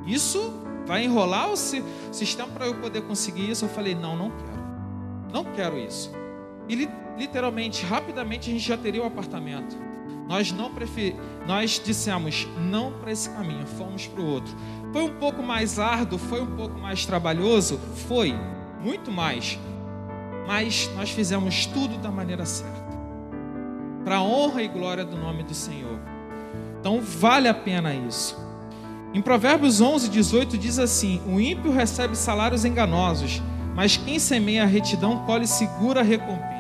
Isso 0.06 0.54
Vai 0.86 1.04
enrolar 1.04 1.52
o 1.52 1.58
sistema 1.58 2.48
para 2.50 2.68
eu 2.68 2.76
poder 2.76 3.02
conseguir 3.02 3.50
isso? 3.50 3.66
Eu 3.66 3.70
falei: 3.70 3.96
não, 3.96 4.16
não 4.16 4.30
quero. 4.30 4.66
Não 5.34 5.44
quero 5.44 5.78
isso. 5.80 6.12
E 6.70 6.88
literalmente, 7.18 7.84
rapidamente, 7.86 8.50
a 8.50 8.54
gente 8.54 8.66
já 8.66 8.78
teria 8.78 9.02
o 9.02 9.06
apartamento. 9.06 9.76
Nós 10.28 10.52
não 10.52 10.74
prefer... 10.74 11.16
nós 11.48 11.82
dissemos 11.84 12.48
não 12.58 12.92
para 12.94 13.12
esse 13.12 13.30
caminho, 13.30 13.66
fomos 13.66 14.08
para 14.08 14.22
o 14.22 14.26
outro. 14.26 14.54
Foi 14.92 15.04
um 15.04 15.14
pouco 15.20 15.44
mais 15.44 15.78
árduo, 15.78 16.18
foi 16.18 16.42
um 16.42 16.56
pouco 16.56 16.80
mais 16.80 17.06
trabalhoso, 17.06 17.80
foi 18.08 18.36
muito 18.82 19.12
mais. 19.12 19.60
Mas 20.48 20.90
nós 20.96 21.10
fizemos 21.10 21.66
tudo 21.66 21.98
da 21.98 22.12
maneira 22.12 22.46
certa. 22.46 22.86
Para 24.04 24.18
a 24.18 24.24
honra 24.24 24.64
e 24.64 24.68
glória 24.68 25.04
do 25.04 25.18
nome 25.18 25.44
do 25.44 25.54
Senhor. 25.54 26.00
Então 26.80 27.02
vale 27.02 27.48
a 27.48 27.54
pena 27.54 27.94
isso. 27.94 28.38
Em 29.14 29.22
Provérbios 29.22 29.82
11, 29.82 30.10
18 30.10 30.58
diz 30.58 30.78
assim: 30.78 31.22
O 31.26 31.40
ímpio 31.40 31.72
recebe 31.72 32.16
salários 32.16 32.66
enganosos, 32.66 33.42
mas 33.74 33.98
quem 33.98 34.20
semeia 34.20 34.64
a 34.64 34.68
retidão 34.68 35.26
colhe 35.26 35.48
segura 35.48 36.02
recompensa. 36.02 36.55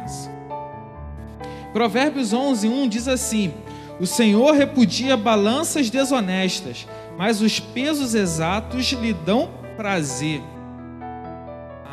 Provérbios 1.76 2.32
11, 2.32 2.70
1 2.70 2.88
diz 2.88 3.06
assim: 3.06 3.54
O 4.00 4.06
Senhor 4.06 4.54
repudia 4.54 5.18
balanças 5.18 5.90
desonestas, 5.90 6.88
mas 7.18 7.42
os 7.42 7.60
pesos 7.60 8.16
exatos 8.16 8.86
lhe 8.94 9.12
dão 9.12 9.50
prazer. 9.76 10.42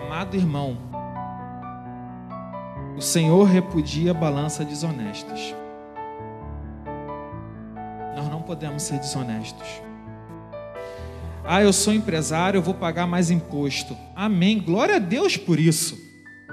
Amado 0.00 0.36
irmão, 0.36 0.78
o 2.96 3.00
Senhor 3.00 3.42
repudia 3.42 4.14
balanças 4.14 4.64
desonestas. 4.64 5.52
Nós 8.14 8.28
não 8.28 8.40
podemos 8.40 8.84
ser 8.84 9.00
desonestos. 9.00 9.66
Ah, 11.44 11.60
eu 11.60 11.72
sou 11.72 11.92
empresário, 11.92 12.58
eu 12.58 12.62
vou 12.62 12.74
pagar 12.74 13.08
mais 13.08 13.32
imposto. 13.32 13.96
Amém. 14.14 14.60
Glória 14.60 14.94
a 14.94 15.00
Deus 15.00 15.36
por 15.36 15.58
isso. 15.58 15.98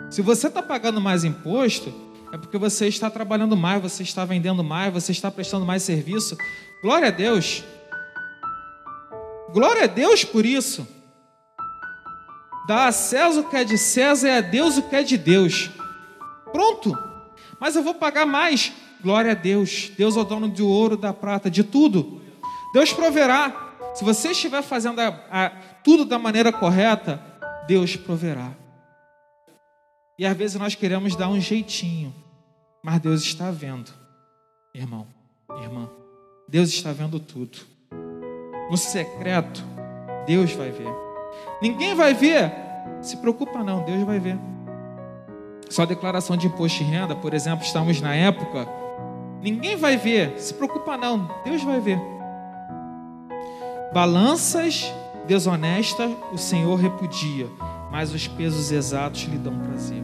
Se 0.09 0.19
você 0.23 0.47
está 0.47 0.63
pagando 0.63 0.99
mais 0.99 1.23
imposto, 1.23 2.08
é 2.31 2.37
porque 2.37 2.57
você 2.57 2.87
está 2.87 3.09
trabalhando 3.09 3.57
mais, 3.57 3.81
você 3.81 4.03
está 4.03 4.23
vendendo 4.23 4.63
mais, 4.63 4.93
você 4.93 5.11
está 5.11 5.31
prestando 5.31 5.65
mais 5.65 5.83
serviço. 5.83 6.37
Glória 6.81 7.07
a 7.07 7.11
Deus. 7.11 7.63
Glória 9.51 9.85
a 9.85 9.87
Deus 9.87 10.23
por 10.23 10.45
isso. 10.45 10.87
Dá 12.67 12.87
a 12.87 12.91
César 12.91 13.41
o 13.41 13.49
que 13.49 13.55
é 13.55 13.63
de 13.63 13.77
César 13.77 14.27
e 14.27 14.37
a 14.37 14.41
Deus 14.41 14.77
o 14.77 14.83
que 14.83 14.95
é 14.95 15.01
de 15.01 15.17
Deus. 15.17 15.71
Pronto. 16.51 16.95
Mas 17.59 17.75
eu 17.75 17.81
vou 17.81 17.95
pagar 17.95 18.27
mais. 18.27 18.71
Glória 19.01 19.31
a 19.31 19.35
Deus. 19.35 19.91
Deus 19.97 20.15
é 20.15 20.19
o 20.19 20.23
dono 20.23 20.47
do 20.47 20.67
ouro, 20.67 20.95
da 20.95 21.11
prata, 21.11 21.49
de 21.49 21.63
tudo. 21.63 22.21
Deus 22.73 22.93
proverá. 22.93 23.71
Se 23.95 24.03
você 24.03 24.29
estiver 24.29 24.61
fazendo 24.61 24.99
a, 24.99 25.07
a, 25.31 25.49
tudo 25.83 26.05
da 26.05 26.19
maneira 26.19 26.51
correta, 26.51 27.19
Deus 27.67 27.95
proverá. 27.95 28.51
E 30.19 30.25
às 30.25 30.35
vezes 30.35 30.59
nós 30.59 30.75
queremos 30.75 31.15
dar 31.15 31.29
um 31.29 31.39
jeitinho, 31.39 32.13
mas 32.83 32.99
Deus 32.99 33.21
está 33.21 33.49
vendo, 33.51 33.89
irmão, 34.73 35.07
irmã. 35.61 35.89
Deus 36.45 36.67
está 36.67 36.91
vendo 36.91 37.21
tudo. 37.21 37.57
No 38.69 38.75
secreto, 38.75 39.63
Deus 40.27 40.51
vai 40.51 40.71
ver. 40.71 40.93
Ninguém 41.61 41.95
vai 41.95 42.13
ver. 42.13 42.51
Se 43.01 43.15
preocupa 43.15 43.63
não, 43.63 43.85
Deus 43.85 44.03
vai 44.03 44.19
ver. 44.19 44.37
Só 45.69 45.85
declaração 45.85 46.35
de 46.35 46.47
imposto 46.47 46.79
de 46.79 46.83
renda, 46.83 47.15
por 47.15 47.33
exemplo, 47.33 47.63
estamos 47.63 48.01
na 48.01 48.13
época. 48.13 48.67
Ninguém 49.41 49.77
vai 49.77 49.95
ver. 49.95 50.37
Se 50.37 50.53
preocupa 50.53 50.97
não, 50.97 51.29
Deus 51.45 51.63
vai 51.63 51.79
ver. 51.79 51.97
Balanças 53.93 54.93
desonestas 55.25 56.11
o 56.33 56.37
Senhor 56.37 56.75
repudia 56.75 57.47
mas 57.91 58.13
os 58.13 58.27
pesos 58.27 58.71
exatos 58.71 59.23
lhe 59.23 59.37
dão 59.37 59.57
prazer. 59.59 60.03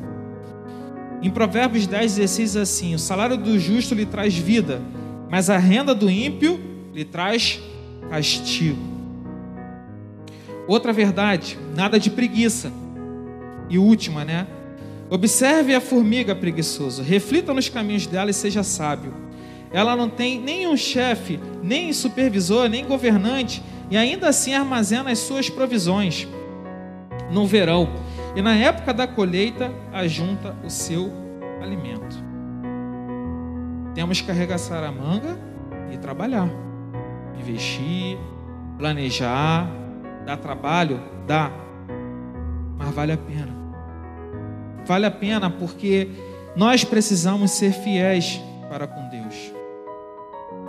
Em 1.21 1.29
Provérbios 1.29 1.87
10, 1.87 2.15
16 2.15 2.57
assim: 2.57 2.95
O 2.95 2.99
salário 2.99 3.37
do 3.37 3.59
justo 3.59 3.95
lhe 3.95 4.05
traz 4.05 4.35
vida, 4.35 4.81
mas 5.29 5.49
a 5.49 5.57
renda 5.57 5.93
do 5.95 6.09
ímpio 6.09 6.59
lhe 6.93 7.05
traz 7.05 7.59
castigo. 8.09 8.95
Outra 10.67 10.91
verdade, 10.91 11.57
nada 11.75 11.99
de 11.99 12.09
preguiça. 12.09 12.71
E 13.69 13.77
última, 13.77 14.23
né? 14.23 14.47
Observe 15.09 15.73
a 15.73 15.81
formiga 15.81 16.35
preguiçoso, 16.35 17.03
reflita 17.03 17.53
nos 17.53 17.69
caminhos 17.69 18.07
dela 18.07 18.31
e 18.31 18.33
seja 18.33 18.63
sábio. 18.63 19.13
Ela 19.71 19.95
não 19.95 20.09
tem 20.09 20.39
nenhum 20.39 20.77
chefe, 20.77 21.39
nem 21.61 21.91
supervisor, 21.93 22.67
nem 22.67 22.85
governante, 22.85 23.61
e 23.89 23.97
ainda 23.97 24.29
assim 24.29 24.53
armazena 24.53 25.11
as 25.11 25.19
suas 25.19 25.49
provisões 25.49 26.27
no 27.31 27.45
verão, 27.45 27.89
e 28.35 28.41
na 28.41 28.55
época 28.55 28.93
da 28.93 29.07
colheita 29.07 29.71
ajunta 29.93 30.55
o 30.63 30.69
seu 30.69 31.11
alimento. 31.61 32.23
Temos 33.93 34.21
que 34.21 34.29
arregaçar 34.29 34.83
a 34.83 34.91
manga 34.91 35.37
e 35.91 35.97
trabalhar, 35.97 36.49
investir, 37.39 38.17
planejar, 38.77 39.69
dar 40.25 40.37
trabalho, 40.37 41.01
dá, 41.25 41.51
mas 42.77 42.93
vale 42.93 43.13
a 43.13 43.17
pena. 43.17 43.55
Vale 44.85 45.05
a 45.05 45.11
pena 45.11 45.49
porque 45.49 46.09
nós 46.55 46.83
precisamos 46.83 47.51
ser 47.51 47.71
fiéis 47.71 48.41
para 48.69 48.85
com 48.85 49.07
Deus. 49.09 49.53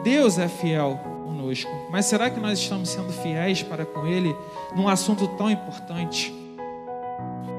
Deus 0.02 0.38
é 0.38 0.48
fiel 0.48 1.00
conosco, 1.24 1.70
mas 1.90 2.06
será 2.06 2.30
que 2.30 2.38
nós 2.38 2.58
estamos 2.60 2.88
sendo 2.88 3.12
fiéis 3.12 3.62
para 3.62 3.84
com 3.84 4.06
Ele 4.06 4.34
num 4.74 4.88
assunto 4.88 5.26
tão 5.36 5.50
importante? 5.50 6.45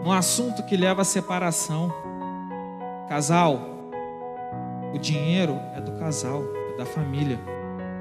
Um 0.07 0.11
assunto 0.13 0.63
que 0.63 0.77
leva 0.77 1.01
à 1.01 1.05
separação. 1.05 1.93
Casal, 3.09 3.59
o 4.93 4.97
dinheiro 4.97 5.59
é 5.75 5.81
do 5.81 5.91
casal, 5.99 6.43
é 6.73 6.77
da 6.77 6.85
família. 6.85 7.37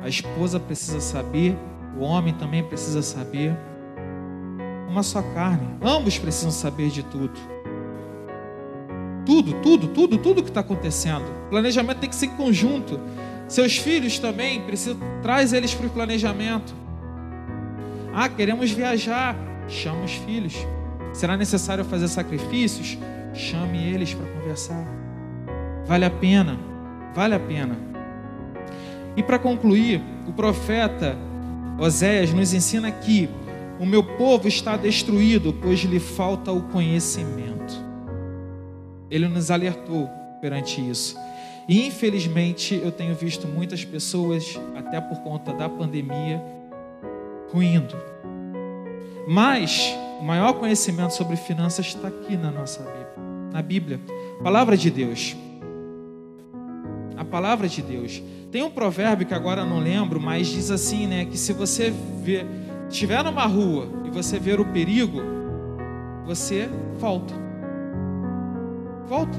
A 0.01 0.09
esposa 0.09 0.61
precisa 0.61 1.01
saber, 1.01 1.59
o 1.99 2.05
homem 2.05 2.33
também 2.33 2.63
precisa 2.63 3.03
saber. 3.03 3.57
Uma 4.89 5.03
só 5.03 5.21
carne, 5.21 5.67
ambos 5.83 6.17
precisam 6.17 6.53
saber 6.53 6.91
de 6.91 7.03
tudo. 7.03 7.35
Tudo, 9.25 9.55
tudo, 9.55 9.89
tudo, 9.89 10.19
tudo 10.19 10.43
que 10.45 10.51
está 10.51 10.61
acontecendo. 10.61 11.25
O 11.47 11.51
planejamento 11.51 11.99
tem 11.99 12.09
que 12.09 12.15
ser 12.15 12.27
em 12.27 12.37
conjunto. 12.37 13.01
Seus 13.49 13.79
filhos 13.79 14.21
também 14.21 14.63
precisam, 14.63 14.97
traz 15.23 15.53
eles 15.53 15.75
para 15.75 15.89
o 15.89 15.91
planejamento. 15.91 16.73
Ah, 18.15 18.29
queremos 18.29 18.71
viajar, 18.71 19.37
chama 19.67 20.05
os 20.05 20.13
filhos. 20.13 20.55
Será 21.17 21.35
necessário 21.35 21.83
fazer 21.83 22.09
sacrifícios? 22.09 22.99
Chame 23.33 23.83
eles 23.91 24.13
para 24.13 24.27
conversar. 24.27 24.87
Vale 25.87 26.05
a 26.05 26.11
pena, 26.11 26.59
vale 27.15 27.35
a 27.35 27.41
pena. 27.41 27.75
E 29.17 29.23
para 29.23 29.39
concluir, 29.39 30.03
o 30.29 30.33
profeta 30.35 31.17
Oséias 31.79 32.35
nos 32.35 32.53
ensina 32.53 32.91
que 32.91 33.31
o 33.81 33.87
meu 33.87 34.03
povo 34.03 34.47
está 34.47 34.77
destruído, 34.77 35.55
pois 35.55 35.81
lhe 35.81 35.99
falta 35.99 36.53
o 36.53 36.65
conhecimento. 36.65 37.83
Ele 39.11 39.27
nos 39.27 39.51
alertou 39.51 40.11
perante 40.43 40.87
isso. 40.87 41.17
E 41.67 41.87
infelizmente 41.87 42.79
eu 42.85 42.93
tenho 42.93 43.15
visto 43.15 43.49
muitas 43.49 43.87
pessoas, 43.87 44.61
até 44.77 45.01
por 45.01 45.21
conta 45.21 45.55
da 45.55 45.67
pandemia, 45.67 46.43
ruindo. 47.51 47.97
Mas 49.27 49.97
o 50.19 50.23
maior 50.25 50.55
conhecimento 50.55 51.13
sobre 51.13 51.37
finanças 51.37 51.87
está 51.87 52.09
aqui 52.09 52.37
na 52.37 52.51
nossa 52.51 52.81
Bíblia, 52.81 53.09
na 53.53 53.63
Bíblia, 53.63 54.01
palavra 54.43 54.77
de 54.77 54.91
Deus. 54.91 55.37
A 57.17 57.25
palavra 57.25 57.69
de 57.69 57.83
Deus. 57.83 58.23
Tem 58.51 58.63
um 58.63 58.71
provérbio 58.71 59.27
que 59.27 59.35
agora 59.35 59.65
não 59.65 59.81
lembro, 59.81 60.21
mas 60.21 60.47
diz 60.47 60.71
assim, 60.71 61.07
né, 61.07 61.25
que 61.25 61.37
se 61.37 61.53
você 61.53 61.93
ver, 62.23 62.47
estiver 62.89 63.23
numa 63.25 63.47
rua 63.47 63.89
e 64.05 64.11
você 64.11 64.39
ver 64.39 64.61
o 64.61 64.65
perigo, 64.65 65.21
você 66.25 66.69
volta. 66.99 67.35
Volta. 69.07 69.39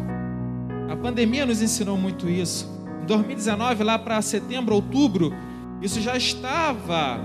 A 0.90 0.96
pandemia 0.96 1.46
nos 1.46 1.62
ensinou 1.62 1.98
muito 1.98 2.30
isso. 2.30 2.68
Em 3.02 3.06
2019, 3.06 3.84
lá 3.84 4.00
para 4.00 4.22
setembro, 4.22 4.76
outubro, 4.76 5.34
isso 5.82 6.02
já 6.02 6.16
estava 6.16 7.20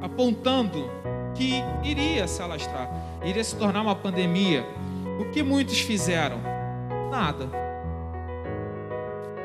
apontando 0.00 0.88
que 1.34 1.62
iria 1.82 2.26
se 2.26 2.42
alastrar, 2.42 2.90
iria 3.24 3.42
se 3.42 3.56
tornar 3.56 3.82
uma 3.82 3.94
pandemia. 3.94 4.66
O 5.18 5.26
que 5.26 5.42
muitos 5.42 5.80
fizeram? 5.80 6.38
Nada. 7.10 7.48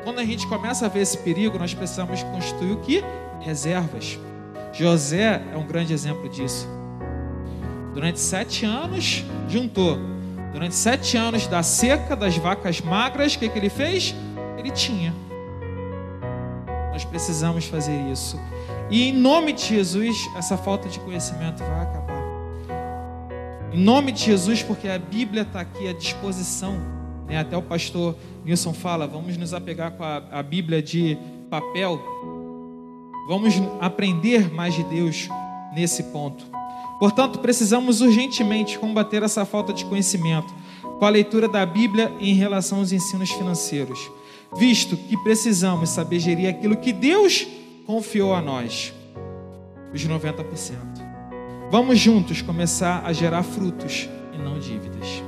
Quando 0.04 0.20
a 0.20 0.24
gente 0.24 0.46
começa 0.46 0.86
a 0.86 0.88
ver 0.88 1.00
esse 1.00 1.18
perigo, 1.18 1.58
nós 1.58 1.74
precisamos 1.74 2.22
construir 2.22 2.72
o 2.72 2.76
que? 2.76 3.02
Reservas. 3.40 4.18
José 4.72 5.42
é 5.52 5.56
um 5.56 5.66
grande 5.66 5.92
exemplo 5.92 6.28
disso. 6.28 6.68
Durante 7.92 8.20
sete 8.20 8.64
anos, 8.64 9.24
juntou. 9.48 9.98
Durante 10.52 10.74
sete 10.74 11.16
anos 11.16 11.46
da 11.46 11.62
seca, 11.62 12.14
das 12.14 12.36
vacas 12.36 12.80
magras, 12.80 13.34
o 13.34 13.38
que, 13.38 13.48
que 13.48 13.58
ele 13.58 13.68
fez? 13.68 14.14
Ele 14.56 14.70
tinha. 14.70 15.12
Nós 16.92 17.04
precisamos 17.04 17.66
fazer 17.66 17.98
isso. 18.10 18.40
E 18.88 19.08
em 19.08 19.12
nome 19.12 19.52
de 19.52 19.64
Jesus, 19.66 20.16
essa 20.36 20.56
falta 20.56 20.88
de 20.88 21.00
conhecimento 21.00 21.58
vai 21.58 21.82
acabar. 21.82 22.22
Em 23.72 23.78
nome 23.78 24.12
de 24.12 24.22
Jesus, 24.24 24.62
porque 24.62 24.88
a 24.88 24.98
Bíblia 24.98 25.42
está 25.42 25.60
aqui 25.60 25.88
à 25.88 25.92
disposição 25.92 26.78
Né? 27.26 27.38
Até 27.38 27.56
o 27.56 27.62
pastor 27.62 28.14
Nilson 28.44 28.72
fala: 28.72 29.06
vamos 29.06 29.36
nos 29.36 29.52
apegar 29.52 29.90
com 29.92 30.04
a, 30.04 30.22
a 30.30 30.42
Bíblia 30.42 30.80
de 30.80 31.18
papel. 31.50 32.00
Vamos 33.28 33.54
aprender 33.80 34.52
mais 34.54 34.74
de 34.74 34.84
Deus 34.84 35.28
nesse 35.74 36.04
ponto. 36.04 36.46
Portanto, 37.00 37.40
precisamos 37.40 38.00
urgentemente 38.00 38.78
combater 38.78 39.22
essa 39.22 39.44
falta 39.44 39.72
de 39.72 39.84
conhecimento 39.84 40.54
com 40.98 41.04
a 41.04 41.10
leitura 41.10 41.48
da 41.48 41.66
Bíblia 41.66 42.12
em 42.20 42.34
relação 42.34 42.78
aos 42.78 42.92
ensinos 42.92 43.30
financeiros, 43.30 44.10
visto 44.56 44.96
que 44.96 45.16
precisamos 45.18 45.90
saber 45.90 46.20
gerir 46.20 46.48
aquilo 46.48 46.76
que 46.76 46.92
Deus 46.92 47.46
confiou 47.86 48.34
a 48.34 48.42
nós, 48.42 48.92
os 49.94 50.06
90%. 50.06 50.76
Vamos 51.70 51.98
juntos 51.98 52.42
começar 52.42 53.04
a 53.04 53.12
gerar 53.12 53.44
frutos 53.44 54.08
e 54.34 54.38
não 54.38 54.58
dívidas. 54.58 55.22